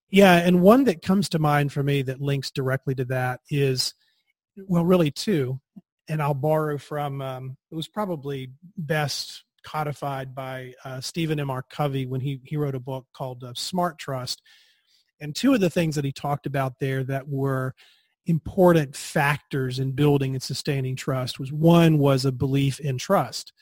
Yeah, 0.10 0.36
and 0.36 0.62
one 0.62 0.84
that 0.86 1.02
comes 1.02 1.30
to 1.30 1.40
mind 1.40 1.72
for 1.72 1.84
me 1.84 2.02
that 2.04 2.20
links 2.20 2.52
directly 2.52 2.94
to 2.96 3.06
that 3.06 3.40
is, 3.50 3.94
well, 4.68 4.84
really 4.84 5.10
two, 5.10 5.62
and 6.10 6.22
I'll 6.22 6.34
borrow 6.34 6.78
from. 6.78 7.22
Um, 7.22 7.58
it 7.72 7.76
was 7.76 7.88
probably 7.88 8.52
best 8.78 9.46
codified 9.64 10.36
by 10.36 10.74
uh, 10.84 11.00
Stephen 11.00 11.40
M. 11.40 11.50
R. 11.50 11.64
Covey 11.64 12.06
when 12.06 12.22
he 12.22 12.42
he 12.44 12.58
wrote 12.58 12.76
a 12.76 12.80
book 12.80 13.06
called 13.14 13.44
uh, 13.44 13.54
Smart 13.56 13.98
Trust, 13.98 14.42
and 15.22 15.36
two 15.36 15.54
of 15.54 15.62
the 15.62 15.70
things 15.70 15.96
that 15.96 16.06
he 16.06 16.12
talked 16.12 16.46
about 16.46 16.80
there 16.80 17.04
that 17.06 17.28
were 17.28 17.74
important 18.26 18.96
factors 18.96 19.80
in 19.80 19.92
building 19.92 20.34
and 20.34 20.44
sustaining 20.44 20.96
trust 20.96 21.40
was 21.40 21.52
one 21.52 21.98
was 21.98 22.26
a 22.26 22.32
belief 22.32 22.80
in 22.80 22.98
trust. 22.98 23.54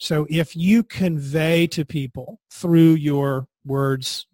So 0.00 0.26
if 0.30 0.54
you 0.54 0.82
convey 0.82 1.66
to 1.68 1.84
people 1.84 2.40
through 2.50 2.94
your 2.94 3.46
words, 3.64 4.26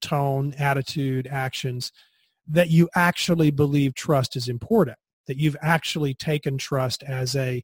tone, 0.00 0.54
attitude, 0.58 1.28
actions, 1.30 1.92
that 2.48 2.70
you 2.70 2.88
actually 2.94 3.50
believe 3.50 3.94
trust 3.94 4.36
is 4.36 4.48
important, 4.48 4.98
that 5.26 5.38
you've 5.38 5.56
actually 5.62 6.14
taken 6.14 6.58
trust 6.58 7.02
as 7.04 7.36
a, 7.36 7.62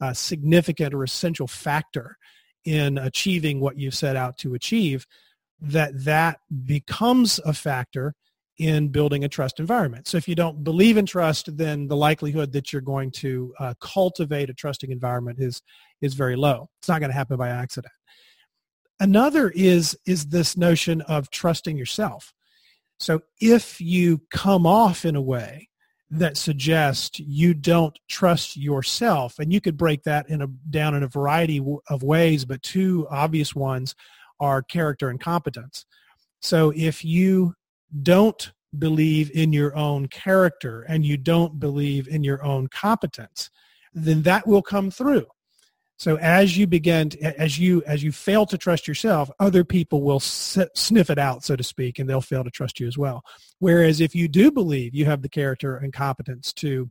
a 0.00 0.14
significant 0.14 0.94
or 0.94 1.02
essential 1.02 1.46
factor 1.46 2.16
in 2.64 2.98
achieving 2.98 3.60
what 3.60 3.78
you've 3.78 3.94
set 3.94 4.16
out 4.16 4.36
to 4.38 4.54
achieve, 4.54 5.06
that 5.60 6.04
that 6.04 6.40
becomes 6.66 7.40
a 7.44 7.54
factor 7.54 8.14
in 8.58 8.88
building 8.88 9.24
a 9.24 9.28
trust 9.28 9.60
environment. 9.60 10.08
So 10.08 10.16
if 10.16 10.26
you 10.26 10.34
don't 10.34 10.64
believe 10.64 10.96
in 10.96 11.06
trust, 11.06 11.56
then 11.56 11.86
the 11.86 11.96
likelihood 11.96 12.52
that 12.52 12.72
you're 12.72 12.82
going 12.82 13.10
to 13.12 13.54
uh, 13.60 13.74
cultivate 13.80 14.50
a 14.50 14.54
trusting 14.54 14.90
environment 14.90 15.38
is 15.40 15.62
is 16.00 16.14
very 16.14 16.36
low. 16.36 16.68
It's 16.80 16.88
not 16.88 17.00
going 17.00 17.10
to 17.10 17.16
happen 17.16 17.36
by 17.36 17.48
accident. 17.48 17.92
Another 19.00 19.50
is, 19.50 19.96
is 20.06 20.26
this 20.26 20.56
notion 20.56 21.00
of 21.02 21.30
trusting 21.30 21.76
yourself. 21.76 22.32
So 22.98 23.20
if 23.40 23.80
you 23.80 24.22
come 24.30 24.66
off 24.66 25.04
in 25.04 25.14
a 25.14 25.22
way 25.22 25.68
that 26.10 26.36
suggests 26.36 27.20
you 27.20 27.54
don't 27.54 27.96
trust 28.08 28.56
yourself, 28.56 29.38
and 29.38 29.52
you 29.52 29.60
could 29.60 29.76
break 29.76 30.02
that 30.04 30.28
in 30.30 30.42
a, 30.42 30.46
down 30.70 30.94
in 30.94 31.02
a 31.02 31.08
variety 31.08 31.62
of 31.88 32.02
ways, 32.02 32.44
but 32.44 32.62
two 32.62 33.06
obvious 33.10 33.54
ones 33.54 33.94
are 34.40 34.62
character 34.62 35.10
and 35.10 35.20
competence. 35.20 35.84
So 36.40 36.72
if 36.74 37.04
you 37.04 37.54
don't 38.02 38.52
believe 38.78 39.30
in 39.34 39.52
your 39.52 39.74
own 39.76 40.08
character 40.08 40.82
and 40.82 41.04
you 41.04 41.16
don't 41.16 41.58
believe 41.58 42.06
in 42.08 42.22
your 42.22 42.44
own 42.44 42.68
competence, 42.68 43.50
then 43.94 44.22
that 44.22 44.46
will 44.46 44.62
come 44.62 44.90
through. 44.90 45.26
So 45.98 46.16
as 46.18 46.56
you 46.56 46.68
begin, 46.68 47.10
to, 47.10 47.40
as 47.40 47.58
you 47.58 47.82
as 47.84 48.04
you 48.04 48.12
fail 48.12 48.46
to 48.46 48.56
trust 48.56 48.86
yourself, 48.86 49.30
other 49.40 49.64
people 49.64 50.02
will 50.02 50.20
sniff 50.20 51.10
it 51.10 51.18
out, 51.18 51.42
so 51.42 51.56
to 51.56 51.64
speak, 51.64 51.98
and 51.98 52.08
they'll 52.08 52.20
fail 52.20 52.44
to 52.44 52.50
trust 52.50 52.78
you 52.78 52.86
as 52.86 52.96
well. 52.96 53.24
Whereas 53.58 54.00
if 54.00 54.14
you 54.14 54.28
do 54.28 54.52
believe 54.52 54.94
you 54.94 55.06
have 55.06 55.22
the 55.22 55.28
character 55.28 55.76
and 55.76 55.92
competence 55.92 56.52
to 56.54 56.88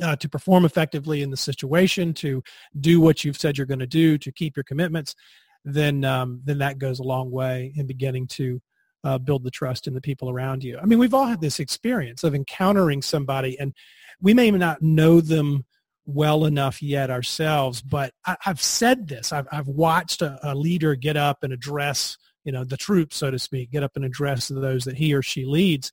uh, 0.00 0.14
to 0.16 0.28
perform 0.28 0.64
effectively 0.64 1.22
in 1.22 1.30
the 1.30 1.36
situation, 1.36 2.14
to 2.14 2.42
do 2.80 3.00
what 3.00 3.24
you've 3.24 3.36
said 3.36 3.58
you're 3.58 3.66
going 3.66 3.80
to 3.80 3.86
do, 3.86 4.16
to 4.18 4.30
keep 4.30 4.56
your 4.56 4.64
commitments, 4.64 5.16
then 5.64 6.04
um, 6.04 6.40
then 6.44 6.58
that 6.58 6.78
goes 6.78 7.00
a 7.00 7.04
long 7.04 7.28
way 7.28 7.72
in 7.74 7.88
beginning 7.88 8.28
to 8.28 8.62
uh, 9.04 9.18
build 9.18 9.44
the 9.44 9.50
trust 9.50 9.86
in 9.86 9.94
the 9.94 10.00
people 10.00 10.30
around 10.30 10.62
you. 10.62 10.78
I 10.78 10.86
mean, 10.86 10.98
we've 10.98 11.14
all 11.14 11.26
had 11.26 11.40
this 11.40 11.60
experience 11.60 12.24
of 12.24 12.34
encountering 12.34 13.02
somebody, 13.02 13.58
and 13.58 13.74
we 14.20 14.34
may 14.34 14.50
not 14.50 14.82
know 14.82 15.20
them 15.20 15.64
well 16.04 16.44
enough 16.44 16.82
yet 16.82 17.10
ourselves. 17.10 17.82
But 17.82 18.12
I, 18.26 18.36
have 18.40 18.60
said 18.60 19.08
this. 19.08 19.32
I've, 19.32 19.46
I've 19.52 19.68
watched 19.68 20.22
a, 20.22 20.38
a, 20.42 20.54
leader 20.54 20.94
get 20.94 21.16
up 21.16 21.42
and 21.42 21.52
address, 21.52 22.16
you 22.44 22.52
know, 22.52 22.64
the 22.64 22.76
troops, 22.76 23.16
so 23.16 23.30
to 23.30 23.38
speak, 23.38 23.70
get 23.70 23.82
up 23.82 23.92
and 23.96 24.04
address 24.04 24.48
those 24.48 24.84
that 24.84 24.96
he 24.96 25.14
or 25.14 25.22
she 25.22 25.44
leads 25.44 25.92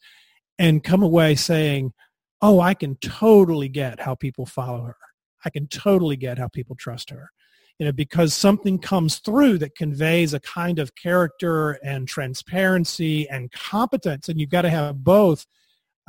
and 0.57 0.83
come 0.83 1.03
away 1.03 1.35
saying, 1.35 1.93
oh, 2.41 2.59
I 2.59 2.73
can 2.73 2.95
totally 2.97 3.69
get 3.69 3.99
how 3.99 4.15
people 4.15 4.45
follow 4.45 4.83
her. 4.83 4.97
I 5.45 5.49
can 5.49 5.67
totally 5.67 6.17
get 6.17 6.37
how 6.37 6.47
people 6.47 6.75
trust 6.75 7.09
her. 7.11 7.29
You 7.79 7.85
know, 7.85 7.91
because 7.93 8.33
something 8.33 8.77
comes 8.77 9.19
through 9.19 9.57
that 9.59 9.75
conveys 9.75 10.33
a 10.33 10.39
kind 10.41 10.79
of 10.79 10.95
character 10.95 11.79
and 11.83 12.07
transparency 12.07 13.27
and 13.29 13.51
competence, 13.51 14.27
and 14.27 14.39
you've 14.39 14.49
got 14.49 14.63
to 14.63 14.69
have 14.69 15.03
both 15.03 15.45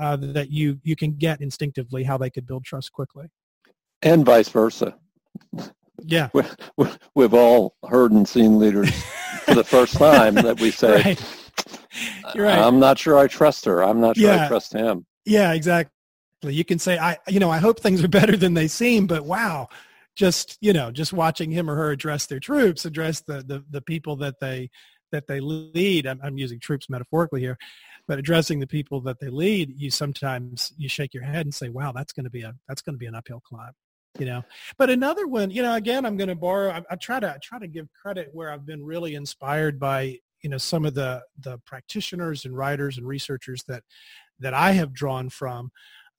uh, 0.00 0.16
that 0.16 0.50
you 0.50 0.80
you 0.82 0.96
can 0.96 1.12
get 1.12 1.40
instinctively 1.40 2.02
how 2.02 2.18
they 2.18 2.28
could 2.28 2.46
build 2.46 2.64
trust 2.64 2.92
quickly 2.92 3.28
and 4.02 4.24
vice 4.24 4.48
versa. 4.48 4.94
Yeah. 6.02 6.28
We, 6.34 7.22
have 7.22 7.34
all 7.34 7.76
heard 7.88 8.12
and 8.12 8.26
seen 8.26 8.58
leaders 8.58 8.90
for 9.44 9.54
the 9.54 9.64
first 9.64 9.94
time 9.98 10.34
that 10.36 10.60
we 10.60 10.70
say, 10.70 11.02
right. 11.02 11.24
right. 12.34 12.58
I'm 12.58 12.80
not 12.80 12.98
sure 12.98 13.18
I 13.18 13.26
trust 13.26 13.64
her. 13.66 13.84
I'm 13.84 14.00
not 14.00 14.16
sure 14.16 14.28
yeah. 14.32 14.46
I 14.46 14.48
trust 14.48 14.72
him. 14.72 15.04
Yeah, 15.26 15.52
exactly. 15.52 15.92
You 16.42 16.64
can 16.64 16.78
say, 16.78 16.98
I, 16.98 17.18
you 17.28 17.38
know, 17.38 17.50
I 17.50 17.58
hope 17.58 17.80
things 17.80 18.02
are 18.02 18.08
better 18.08 18.36
than 18.36 18.54
they 18.54 18.66
seem, 18.66 19.06
but 19.06 19.26
wow, 19.26 19.68
just 20.16 20.58
you 20.60 20.72
know 20.72 20.90
just 20.90 21.12
watching 21.12 21.50
him 21.50 21.70
or 21.70 21.76
her 21.76 21.90
address 21.90 22.26
their 22.26 22.40
troops 22.40 22.84
address 22.84 23.22
the 23.22 23.42
the, 23.46 23.64
the 23.70 23.80
people 23.82 24.16
that 24.16 24.34
they 24.40 24.70
that 25.12 25.26
they 25.26 25.40
lead. 25.40 26.06
I'm, 26.06 26.20
I'm 26.22 26.38
using 26.38 26.60
troops 26.60 26.88
metaphorically 26.88 27.40
here 27.40 27.58
but 28.06 28.18
addressing 28.18 28.60
the 28.60 28.66
people 28.66 29.00
that 29.02 29.20
they 29.20 29.28
lead 29.28 29.72
you 29.76 29.90
sometimes 29.90 30.72
you 30.76 30.88
shake 30.88 31.14
your 31.14 31.22
head 31.22 31.46
and 31.46 31.54
say 31.54 31.68
wow 31.68 31.92
that's 31.92 32.12
going 32.12 32.24
to 32.24 32.30
be 32.30 32.42
a 32.42 32.54
that's 32.68 32.82
going 32.82 32.94
to 32.94 32.98
be 32.98 33.06
an 33.06 33.14
uphill 33.14 33.40
climb 33.40 33.72
you 34.18 34.26
know? 34.26 34.42
But 34.76 34.90
another 34.90 35.26
one 35.26 35.50
you 35.50 35.62
know 35.62 35.74
again 35.74 36.04
i'm 36.04 36.16
going 36.16 36.28
to 36.28 36.34
borrow 36.34 36.70
I, 36.70 36.82
I, 36.90 36.96
try 36.96 37.20
to 37.20 37.30
I 37.30 37.38
try 37.42 37.58
to 37.58 37.68
give 37.68 37.88
credit 37.92 38.30
where 38.32 38.50
i've 38.52 38.66
been 38.66 38.84
really 38.84 39.14
inspired 39.14 39.78
by 39.78 40.18
you 40.42 40.50
know 40.50 40.58
some 40.58 40.84
of 40.84 40.94
the 40.94 41.22
the 41.38 41.58
practitioners 41.66 42.44
and 42.44 42.56
writers 42.56 42.98
and 42.98 43.06
researchers 43.06 43.62
that 43.68 43.82
that 44.40 44.54
i 44.54 44.72
have 44.72 44.92
drawn 44.92 45.28
from 45.28 45.70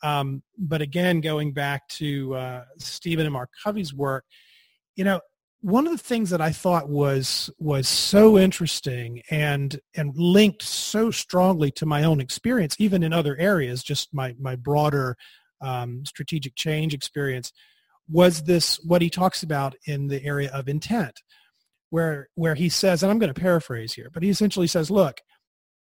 um, 0.03 0.41
but 0.57 0.81
again 0.81 1.21
going 1.21 1.53
back 1.53 1.87
to 1.87 2.33
uh, 2.35 2.63
Stephen 2.77 3.25
M. 3.25 3.35
R. 3.35 3.47
Covey's 3.63 3.93
work 3.93 4.25
you 4.95 5.03
know 5.03 5.19
one 5.61 5.85
of 5.85 5.91
the 5.91 5.97
things 5.97 6.31
that 6.31 6.41
I 6.41 6.51
thought 6.51 6.89
was 6.89 7.49
was 7.59 7.87
so 7.87 8.37
interesting 8.37 9.21
and 9.29 9.79
and 9.95 10.11
linked 10.17 10.63
so 10.63 11.11
strongly 11.11 11.69
to 11.73 11.85
my 11.85 12.03
own 12.03 12.19
experience, 12.19 12.75
even 12.79 13.03
in 13.03 13.13
other 13.13 13.37
areas, 13.37 13.83
just 13.83 14.11
my 14.11 14.35
my 14.39 14.55
broader 14.55 15.15
um, 15.61 16.03
strategic 16.03 16.55
change 16.55 16.95
experience, 16.95 17.53
was 18.09 18.43
this 18.43 18.79
what 18.83 19.01
he 19.01 19.09
talks 19.09 19.43
about 19.43 19.75
in 19.85 20.07
the 20.07 20.23
area 20.23 20.51
of 20.51 20.67
intent 20.67 21.21
where 21.91 22.29
where 22.35 22.55
he 22.55 22.67
says 22.67 23.03
and 23.03 23.11
i'm 23.11 23.19
going 23.19 23.33
to 23.33 23.39
paraphrase 23.39 23.93
here 23.93 24.09
but 24.13 24.23
he 24.23 24.29
essentially 24.29 24.67
says 24.67 24.89
look 24.89 25.19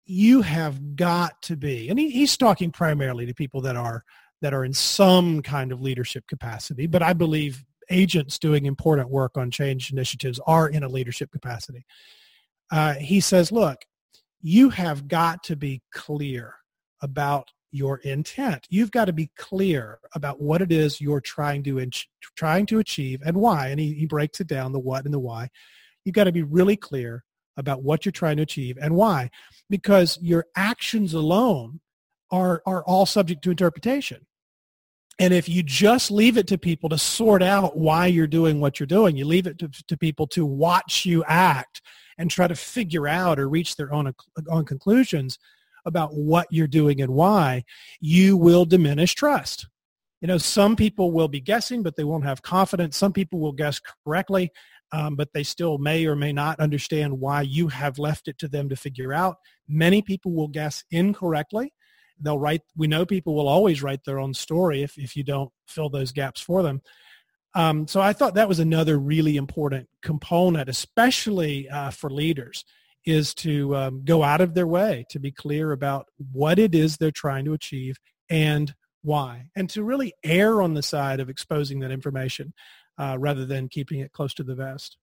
you 0.06 0.42
have 0.42 0.96
got 0.96 1.40
to 1.42 1.56
be 1.56 1.88
and 1.88 1.98
he, 1.98 2.10
he's 2.10 2.36
talking 2.36 2.70
primarily 2.70 3.26
to 3.26 3.34
people 3.34 3.60
that 3.60 3.76
are 3.76 4.04
that 4.40 4.54
are 4.54 4.64
in 4.64 4.72
some 4.72 5.42
kind 5.42 5.72
of 5.72 5.80
leadership 5.80 6.24
capacity 6.28 6.86
but 6.86 7.02
i 7.02 7.12
believe 7.12 7.64
agents 7.90 8.38
doing 8.38 8.66
important 8.66 9.10
work 9.10 9.36
on 9.36 9.50
change 9.50 9.92
initiatives 9.92 10.40
are 10.46 10.68
in 10.68 10.82
a 10.82 10.88
leadership 10.88 11.30
capacity 11.30 11.84
uh, 12.70 12.94
he 12.94 13.20
says 13.20 13.52
look 13.52 13.78
you 14.40 14.70
have 14.70 15.08
got 15.08 15.42
to 15.44 15.56
be 15.56 15.82
clear 15.92 16.54
about 17.02 17.50
your 17.76 17.98
intent. 17.98 18.66
You've 18.70 18.90
got 18.90 19.06
to 19.06 19.12
be 19.12 19.30
clear 19.36 19.98
about 20.14 20.40
what 20.40 20.62
it 20.62 20.72
is 20.72 21.00
you're 21.00 21.20
trying 21.20 21.62
to 21.64 21.90
trying 22.36 22.66
to 22.66 22.78
achieve 22.78 23.22
and 23.24 23.36
why. 23.36 23.68
And 23.68 23.78
he, 23.78 23.92
he 23.94 24.06
breaks 24.06 24.40
it 24.40 24.46
down 24.46 24.72
the 24.72 24.78
what 24.78 25.04
and 25.04 25.12
the 25.12 25.18
why. 25.18 25.48
You've 26.04 26.14
got 26.14 26.24
to 26.24 26.32
be 26.32 26.42
really 26.42 26.76
clear 26.76 27.24
about 27.56 27.82
what 27.82 28.04
you're 28.04 28.12
trying 28.12 28.36
to 28.36 28.42
achieve 28.42 28.78
and 28.80 28.94
why, 28.94 29.30
because 29.70 30.18
your 30.20 30.46
actions 30.56 31.14
alone 31.14 31.80
are 32.30 32.62
are 32.66 32.84
all 32.84 33.06
subject 33.06 33.42
to 33.44 33.50
interpretation. 33.50 34.26
And 35.18 35.32
if 35.32 35.48
you 35.48 35.62
just 35.62 36.10
leave 36.10 36.36
it 36.36 36.46
to 36.48 36.58
people 36.58 36.90
to 36.90 36.98
sort 36.98 37.42
out 37.42 37.78
why 37.78 38.06
you're 38.06 38.26
doing 38.26 38.60
what 38.60 38.78
you're 38.78 38.86
doing, 38.86 39.16
you 39.16 39.24
leave 39.24 39.46
it 39.46 39.58
to, 39.60 39.70
to 39.88 39.96
people 39.96 40.26
to 40.28 40.44
watch 40.44 41.06
you 41.06 41.24
act 41.24 41.80
and 42.18 42.30
try 42.30 42.46
to 42.46 42.54
figure 42.54 43.08
out 43.08 43.38
or 43.38 43.48
reach 43.48 43.76
their 43.76 43.92
own, 43.92 44.14
own 44.48 44.64
conclusions, 44.66 45.38
about 45.86 46.14
what 46.14 46.48
you're 46.50 46.66
doing 46.66 47.00
and 47.00 47.14
why, 47.14 47.64
you 48.00 48.36
will 48.36 48.64
diminish 48.64 49.14
trust. 49.14 49.68
You 50.20 50.28
know, 50.28 50.38
some 50.38 50.76
people 50.76 51.12
will 51.12 51.28
be 51.28 51.40
guessing, 51.40 51.82
but 51.82 51.96
they 51.96 52.04
won't 52.04 52.24
have 52.24 52.42
confidence. 52.42 52.96
Some 52.96 53.12
people 53.12 53.38
will 53.38 53.52
guess 53.52 53.80
correctly, 54.04 54.50
um, 54.92 55.14
but 55.14 55.28
they 55.34 55.42
still 55.42 55.78
may 55.78 56.06
or 56.06 56.16
may 56.16 56.32
not 56.32 56.58
understand 56.58 57.20
why 57.20 57.42
you 57.42 57.68
have 57.68 57.98
left 57.98 58.28
it 58.28 58.38
to 58.38 58.48
them 58.48 58.68
to 58.70 58.76
figure 58.76 59.12
out. 59.12 59.36
Many 59.68 60.00
people 60.02 60.32
will 60.32 60.48
guess 60.48 60.84
incorrectly. 60.90 61.72
They'll 62.18 62.38
write, 62.38 62.62
we 62.76 62.86
know 62.86 63.04
people 63.04 63.34
will 63.34 63.48
always 63.48 63.82
write 63.82 64.04
their 64.04 64.18
own 64.18 64.32
story 64.32 64.82
if, 64.82 64.96
if 64.96 65.16
you 65.16 65.22
don't 65.22 65.50
fill 65.68 65.90
those 65.90 66.12
gaps 66.12 66.40
for 66.40 66.62
them. 66.62 66.80
Um, 67.54 67.86
so 67.86 68.00
I 68.00 68.12
thought 68.12 68.34
that 68.34 68.48
was 68.48 68.58
another 68.58 68.98
really 68.98 69.36
important 69.36 69.88
component, 70.02 70.68
especially 70.68 71.68
uh, 71.68 71.90
for 71.90 72.10
leaders 72.10 72.64
is 73.06 73.32
to 73.34 73.74
um, 73.76 74.02
go 74.04 74.22
out 74.22 74.40
of 74.40 74.54
their 74.54 74.66
way 74.66 75.06
to 75.10 75.20
be 75.20 75.30
clear 75.30 75.72
about 75.72 76.06
what 76.32 76.58
it 76.58 76.74
is 76.74 76.96
they're 76.96 77.10
trying 77.10 77.44
to 77.44 77.52
achieve 77.52 77.96
and 78.28 78.74
why, 79.06 79.46
and 79.54 79.70
to 79.70 79.82
really 79.82 80.12
err 80.24 80.60
on 80.60 80.74
the 80.74 80.82
side 80.82 81.20
of 81.20 81.30
exposing 81.30 81.80
that 81.80 81.92
information 81.92 82.52
uh, 82.98 83.16
rather 83.18 83.46
than 83.46 83.68
keeping 83.68 84.00
it 84.00 84.12
close 84.12 84.34
to 84.34 84.42
the 84.42 84.54
vest. 84.54 84.98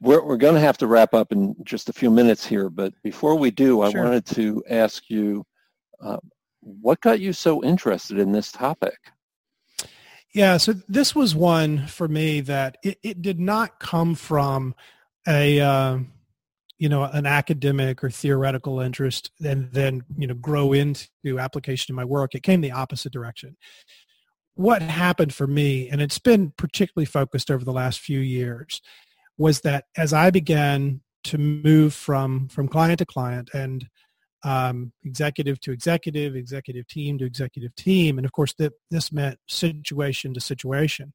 We're, 0.00 0.24
we're 0.24 0.36
going 0.36 0.54
to 0.54 0.60
have 0.60 0.78
to 0.78 0.86
wrap 0.86 1.14
up 1.14 1.30
in 1.30 1.54
just 1.64 1.88
a 1.88 1.92
few 1.92 2.10
minutes 2.10 2.46
here, 2.46 2.70
but 2.70 2.94
before 3.02 3.36
we 3.36 3.50
do, 3.50 3.82
I 3.82 3.90
sure. 3.90 4.04
wanted 4.04 4.24
to 4.26 4.64
ask 4.70 5.10
you 5.10 5.44
uh, 6.00 6.18
what 6.60 7.00
got 7.00 7.20
you 7.20 7.32
so 7.32 7.62
interested 7.62 8.18
in 8.18 8.32
this 8.32 8.50
topic? 8.50 8.96
Yeah, 10.32 10.56
so 10.56 10.74
this 10.88 11.14
was 11.14 11.34
one 11.34 11.86
for 11.86 12.08
me 12.08 12.40
that 12.40 12.78
it, 12.82 12.98
it 13.02 13.22
did 13.22 13.38
not 13.38 13.78
come 13.78 14.14
from 14.14 14.74
a 15.28 15.60
uh, 15.60 15.98
you 16.78 16.88
know 16.88 17.04
an 17.04 17.26
academic 17.26 18.02
or 18.02 18.10
theoretical 18.10 18.80
interest 18.80 19.30
and 19.44 19.70
then 19.72 20.02
you 20.16 20.26
know 20.26 20.34
grow 20.34 20.72
into 20.72 21.38
application 21.38 21.92
in 21.92 21.96
my 21.96 22.04
work 22.04 22.34
it 22.34 22.42
came 22.42 22.60
the 22.60 22.72
opposite 22.72 23.12
direction. 23.12 23.56
What 24.56 24.82
happened 24.82 25.34
for 25.34 25.46
me 25.46 25.88
and 25.88 26.00
it's 26.00 26.18
been 26.18 26.52
particularly 26.56 27.06
focused 27.06 27.50
over 27.50 27.64
the 27.64 27.72
last 27.72 28.00
few 28.00 28.20
years 28.20 28.80
was 29.36 29.60
that 29.62 29.84
as 29.96 30.12
i 30.12 30.30
began 30.30 31.00
to 31.24 31.38
move 31.38 31.94
from 31.94 32.48
from 32.48 32.68
client 32.68 32.98
to 32.98 33.06
client 33.06 33.50
and 33.52 33.88
um, 34.44 34.92
executive 35.02 35.58
to 35.60 35.72
executive 35.72 36.36
executive 36.36 36.86
team 36.86 37.18
to 37.18 37.24
executive 37.24 37.74
team 37.74 38.18
and 38.18 38.26
of 38.26 38.32
course 38.32 38.54
that 38.58 38.74
this 38.90 39.10
meant 39.10 39.38
situation 39.48 40.34
to 40.34 40.40
situation 40.40 41.14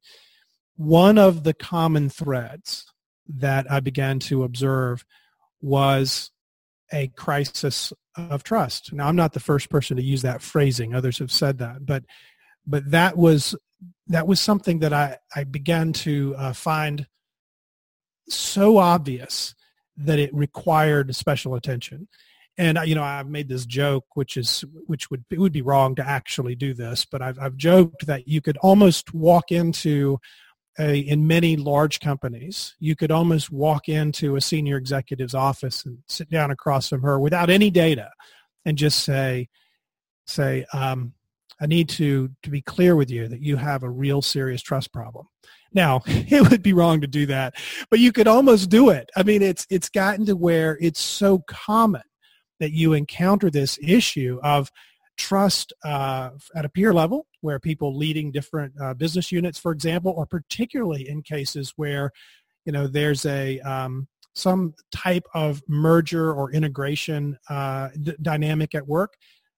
one 0.76 1.18
of 1.18 1.44
the 1.44 1.54
common 1.54 2.10
threads 2.10 2.86
that 3.28 3.72
i 3.72 3.80
began 3.80 4.20
to 4.20 4.44
observe 4.44 5.06
was 5.62 6.32
a 6.92 7.08
crisis 7.10 7.94
of 8.16 8.44
trust. 8.44 8.92
Now, 8.94 9.08
I'm 9.08 9.16
not 9.16 9.34
the 9.34 9.40
first 9.40 9.70
person 9.70 9.98
to 9.98 10.04
use 10.04 10.22
that 10.24 10.42
phrasing. 10.42 10.94
Others 10.94 11.20
have 11.20 11.32
said 11.32 11.60
that, 11.60 11.86
but 11.86 12.04
but 12.66 12.92
that 12.92 13.18
was 13.18 13.56
that 14.08 14.28
was 14.28 14.42
something 14.42 14.80
that 14.80 14.94
I 14.94 15.18
I 15.36 15.44
began 15.44 15.94
to 15.94 16.36
uh, 16.38 16.54
find 16.54 17.08
so 18.28 18.78
obvious 18.78 19.56
that 19.98 20.20
it 20.20 20.34
required 20.34 21.16
special 21.16 21.56
attention. 21.56 22.08
And 22.58 22.78
you 22.86 22.96
know, 22.96 23.04
I've 23.04 23.30
made 23.30 23.48
this 23.48 23.66
joke, 23.66 24.06
which 24.16 24.36
is 24.36 24.66
which 24.86 25.10
would 25.10 25.24
it 25.32 25.40
would 25.40 25.54
be 25.54 25.62
wrong 25.62 25.96
to 25.96 26.08
actually 26.08 26.56
do 26.56 26.74
this, 26.74 27.06
but 27.06 27.22
I've 27.22 27.40
I've 27.40 27.56
joked 27.56 28.08
that 28.08 28.28
you 28.28 28.42
could 28.42 28.58
almost 28.58 29.14
walk 29.14 29.52
into 29.52 30.20
a, 30.78 31.00
in 31.00 31.28
many 31.28 31.58
large 31.58 32.00
companies, 32.00 32.76
you 32.80 32.96
could 32.96 33.12
almost 33.12 33.52
walk 33.52 33.90
into 33.90 34.36
a 34.36 34.42
senior 34.42 34.78
executive's 34.78 35.34
office 35.34 35.86
and 35.86 36.00
sit 36.08 36.30
down 36.30 36.52
across 36.52 36.90
from 36.90 37.02
her 37.02 37.20
without 37.20 37.50
any 37.50 37.70
data 37.70 38.10
and 38.66 38.78
just 38.78 39.00
say, 39.00 39.50
say, 40.28 40.66
um, 40.74 41.14
I 41.62 41.66
need 41.66 41.90
to, 41.90 42.30
to 42.44 42.50
be 42.50 42.62
clear 42.62 42.96
with 42.96 43.10
you 43.10 43.28
that 43.28 43.42
you 43.42 43.58
have 43.58 43.84
a 43.84 43.90
real 43.90 44.22
serious 44.22 44.62
trust 44.62 44.94
problem. 44.94 45.28
Now, 45.74 46.02
it 46.06 46.50
would 46.50 46.64
be 46.64 46.74
wrong 46.74 47.02
to 47.02 47.08
do 47.08 47.26
that, 47.26 47.56
but 47.90 48.00
you 48.00 48.12
could 48.12 48.28
almost 48.28 48.70
do 48.70 48.90
it. 48.90 49.10
I 49.16 49.24
mean, 49.24 49.42
it's, 49.42 49.66
it's 49.70 49.90
gotten 49.90 50.26
to 50.28 50.36
where 50.36 50.78
it's 50.80 51.02
so 51.02 51.40
common 51.48 52.04
that 52.60 52.72
you 52.72 52.94
encounter 52.94 53.50
this 53.50 53.80
issue 53.82 54.40
of 54.44 54.72
trust 55.18 55.74
uh, 55.84 56.32
at 56.56 56.66
a 56.66 56.70
peer 56.70 56.94
level 56.94 57.26
where 57.42 57.60
people 57.60 57.96
leading 57.96 58.32
different 58.32 58.74
uh, 58.82 58.94
business 58.94 59.32
units, 59.32 59.60
for 59.60 59.72
example, 59.72 60.14
or 60.16 60.26
particularly 60.26 61.08
in 61.08 61.22
cases 61.22 61.74
where, 61.76 62.12
you 62.66 62.72
know, 62.72 62.88
there's 62.88 63.26
a 63.26 63.60
um, 63.62 64.08
some 64.36 64.74
type 64.92 65.26
of 65.34 65.62
merger 65.68 66.34
or 66.34 66.52
integration 66.52 67.38
uh, 67.50 67.90
d- 68.02 68.16
dynamic 68.22 68.76
at 68.76 68.88
work, 68.88 69.14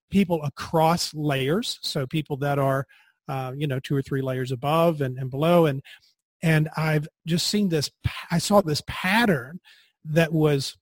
people 0.10 0.42
across 0.44 1.14
layers, 1.14 1.80
so 1.82 2.08
people 2.08 2.38
that 2.38 2.58
are, 2.58 2.86
uh, 3.28 3.52
you 3.56 3.68
know, 3.68 3.80
two 3.80 3.96
or 3.96 4.02
three 4.02 4.22
layers 4.22 4.52
above 4.52 5.02
and, 5.02 5.18
and 5.18 5.30
below, 5.30 5.66
and 5.66 5.82
and 6.44 6.70
I've 6.76 7.08
just 7.28 7.48
seen 7.48 7.70
this. 7.70 7.90
I 8.32 8.40
saw 8.40 8.62
this 8.62 8.82
pattern 8.88 9.60
that 10.06 10.34
was 10.34 10.76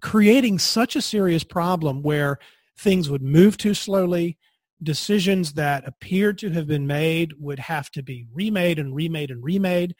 creating 0.00 0.58
such 0.58 0.96
a 0.96 1.02
serious 1.02 1.44
problem 1.44 2.02
where 2.02 2.38
things 2.78 3.08
would 3.08 3.22
move 3.22 3.56
too 3.56 3.74
slowly. 3.74 4.38
Decisions 4.82 5.54
that 5.54 5.86
appeared 5.86 6.38
to 6.38 6.50
have 6.50 6.66
been 6.66 6.86
made 6.86 7.34
would 7.38 7.58
have 7.58 7.90
to 7.92 8.02
be 8.02 8.26
remade 8.32 8.78
and 8.78 8.94
remade 8.94 9.30
and 9.30 9.42
remade. 9.42 9.94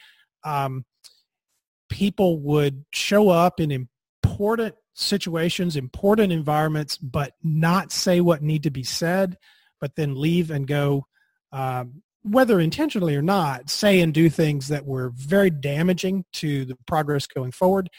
Um, 0.44 0.84
people 1.88 2.40
would 2.40 2.84
show 2.92 3.28
up 3.28 3.60
in 3.60 3.70
important 4.22 4.74
situations, 4.94 5.76
important 5.76 6.32
environments, 6.32 6.96
but 6.98 7.32
not 7.42 7.92
say 7.92 8.20
what 8.20 8.42
need 8.42 8.62
to 8.64 8.70
be 8.70 8.82
said, 8.82 9.38
but 9.80 9.96
then 9.96 10.14
leave 10.14 10.50
and 10.50 10.66
go, 10.66 11.06
um, 11.52 12.02
whether 12.22 12.58
intentionally 12.60 13.14
or 13.14 13.22
not, 13.22 13.70
say 13.70 14.00
and 14.00 14.12
do 14.14 14.28
things 14.28 14.68
that 14.68 14.86
were 14.86 15.12
very 15.14 15.50
damaging 15.50 16.24
to 16.32 16.64
the 16.64 16.76
progress 16.86 17.26
going 17.26 17.52
forward. 17.52 17.90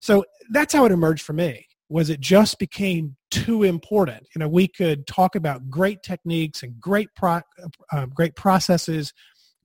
So 0.00 0.24
that's 0.50 0.74
how 0.74 0.84
it 0.84 0.92
emerged 0.92 1.22
for 1.22 1.32
me 1.32 1.66
was 1.92 2.10
it 2.10 2.20
just 2.20 2.58
became 2.58 3.16
too 3.30 3.62
important. 3.62 4.26
You 4.34 4.40
know, 4.40 4.48
we 4.48 4.66
could 4.66 5.06
talk 5.06 5.34
about 5.34 5.68
great 5.70 6.02
techniques 6.02 6.62
and 6.62 6.80
great 6.80 7.08
pro, 7.14 7.40
uh, 7.92 8.06
great 8.06 8.34
processes, 8.34 9.12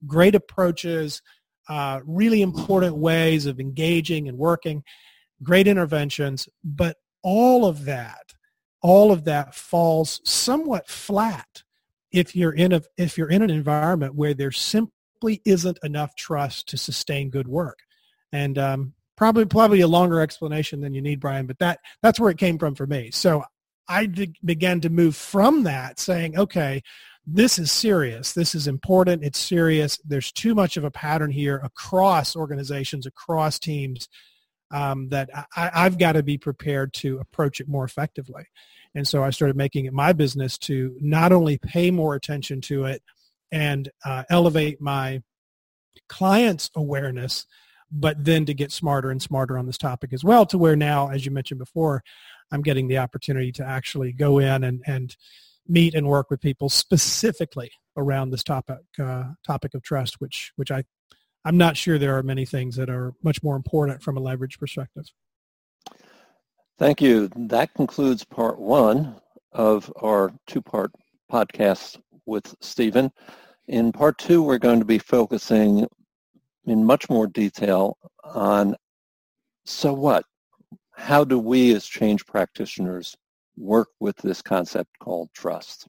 great 0.06 0.34
approaches, 0.34 1.22
uh, 1.68 2.00
really 2.04 2.42
important 2.42 2.96
ways 2.96 3.46
of 3.46 3.60
engaging 3.60 4.28
and 4.28 4.38
working, 4.38 4.82
great 5.42 5.66
interventions, 5.66 6.48
but 6.64 6.96
all 7.22 7.66
of 7.66 7.84
that, 7.84 8.34
all 8.82 9.10
of 9.12 9.24
that 9.24 9.54
falls 9.54 10.20
somewhat 10.24 10.88
flat 10.88 11.62
if 12.12 12.34
you're 12.34 12.54
in 12.54 12.72
a 12.72 12.82
if 12.96 13.18
you're 13.18 13.30
in 13.30 13.42
an 13.42 13.50
environment 13.50 14.14
where 14.14 14.34
there 14.34 14.52
simply 14.52 15.42
isn't 15.44 15.78
enough 15.82 16.14
trust 16.16 16.68
to 16.68 16.76
sustain 16.76 17.28
good 17.28 17.48
work. 17.48 17.78
And 18.32 18.58
um, 18.58 18.94
probably 19.18 19.44
probably 19.44 19.80
a 19.80 19.88
longer 19.88 20.20
explanation 20.20 20.80
than 20.80 20.94
you 20.94 21.02
need, 21.02 21.18
Brian, 21.18 21.46
but 21.46 21.58
that 21.58 21.80
that's 22.02 22.20
where 22.20 22.30
it 22.30 22.38
came 22.38 22.56
from 22.56 22.76
for 22.76 22.86
me. 22.86 23.10
So 23.10 23.42
I 23.88 24.06
began 24.44 24.80
to 24.82 24.90
move 24.90 25.16
from 25.16 25.64
that, 25.64 25.98
saying, 25.98 26.38
okay, 26.38 26.82
this 27.26 27.58
is 27.58 27.72
serious. 27.72 28.32
This 28.32 28.54
is 28.54 28.68
important. 28.68 29.24
It's 29.24 29.40
serious. 29.40 29.98
There's 30.04 30.30
too 30.30 30.54
much 30.54 30.76
of 30.76 30.84
a 30.84 30.90
pattern 30.90 31.32
here 31.32 31.56
across 31.64 32.36
organizations, 32.36 33.06
across 33.06 33.58
teams, 33.58 34.08
um, 34.70 35.08
that 35.08 35.28
I, 35.56 35.70
I've 35.74 35.98
got 35.98 36.12
to 36.12 36.22
be 36.22 36.38
prepared 36.38 36.92
to 36.94 37.18
approach 37.18 37.60
it 37.60 37.68
more 37.68 37.84
effectively. 37.84 38.44
And 38.94 39.06
so 39.06 39.24
I 39.24 39.30
started 39.30 39.56
making 39.56 39.86
it 39.86 39.92
my 39.92 40.12
business 40.12 40.56
to 40.58 40.96
not 41.00 41.32
only 41.32 41.58
pay 41.58 41.90
more 41.90 42.14
attention 42.14 42.60
to 42.62 42.84
it 42.84 43.02
and 43.50 43.90
uh, 44.04 44.22
elevate 44.30 44.80
my 44.80 45.22
clients' 46.08 46.70
awareness, 46.76 47.46
but 47.90 48.24
then 48.24 48.44
to 48.46 48.54
get 48.54 48.72
smarter 48.72 49.10
and 49.10 49.22
smarter 49.22 49.56
on 49.58 49.66
this 49.66 49.78
topic 49.78 50.12
as 50.12 50.22
well 50.22 50.44
to 50.46 50.58
where 50.58 50.76
now, 50.76 51.08
as 51.08 51.24
you 51.24 51.30
mentioned 51.30 51.58
before, 51.58 52.02
I'm 52.50 52.62
getting 52.62 52.88
the 52.88 52.98
opportunity 52.98 53.52
to 53.52 53.64
actually 53.64 54.12
go 54.12 54.38
in 54.38 54.64
and, 54.64 54.82
and 54.86 55.16
meet 55.66 55.94
and 55.94 56.08
work 56.08 56.30
with 56.30 56.40
people 56.40 56.68
specifically 56.68 57.70
around 57.96 58.30
this 58.30 58.42
topic 58.42 58.78
uh, 58.98 59.24
topic 59.46 59.74
of 59.74 59.82
trust, 59.82 60.20
which 60.20 60.52
which 60.56 60.70
I 60.70 60.84
I'm 61.44 61.56
not 61.56 61.76
sure 61.76 61.98
there 61.98 62.16
are 62.16 62.22
many 62.22 62.44
things 62.44 62.76
that 62.76 62.90
are 62.90 63.14
much 63.22 63.42
more 63.42 63.56
important 63.56 64.02
from 64.02 64.16
a 64.16 64.20
leverage 64.20 64.58
perspective. 64.58 65.04
Thank 66.78 67.00
you. 67.00 67.28
That 67.36 67.74
concludes 67.74 68.24
part 68.24 68.58
one 68.58 69.16
of 69.52 69.92
our 69.96 70.32
two-part 70.46 70.92
podcast 71.30 71.98
with 72.26 72.54
Stephen. 72.60 73.10
In 73.66 73.92
part 73.92 74.18
two, 74.18 74.42
we're 74.42 74.58
going 74.58 74.78
to 74.78 74.84
be 74.84 74.98
focusing 74.98 75.86
in 76.70 76.84
much 76.84 77.08
more 77.08 77.26
detail 77.26 77.96
on 78.24 78.76
so 79.64 79.92
what? 79.92 80.24
How 80.92 81.24
do 81.24 81.38
we 81.38 81.74
as 81.74 81.86
change 81.86 82.26
practitioners 82.26 83.16
work 83.58 83.88
with 84.00 84.16
this 84.18 84.40
concept 84.40 84.90
called 85.00 85.28
trust. 85.34 85.86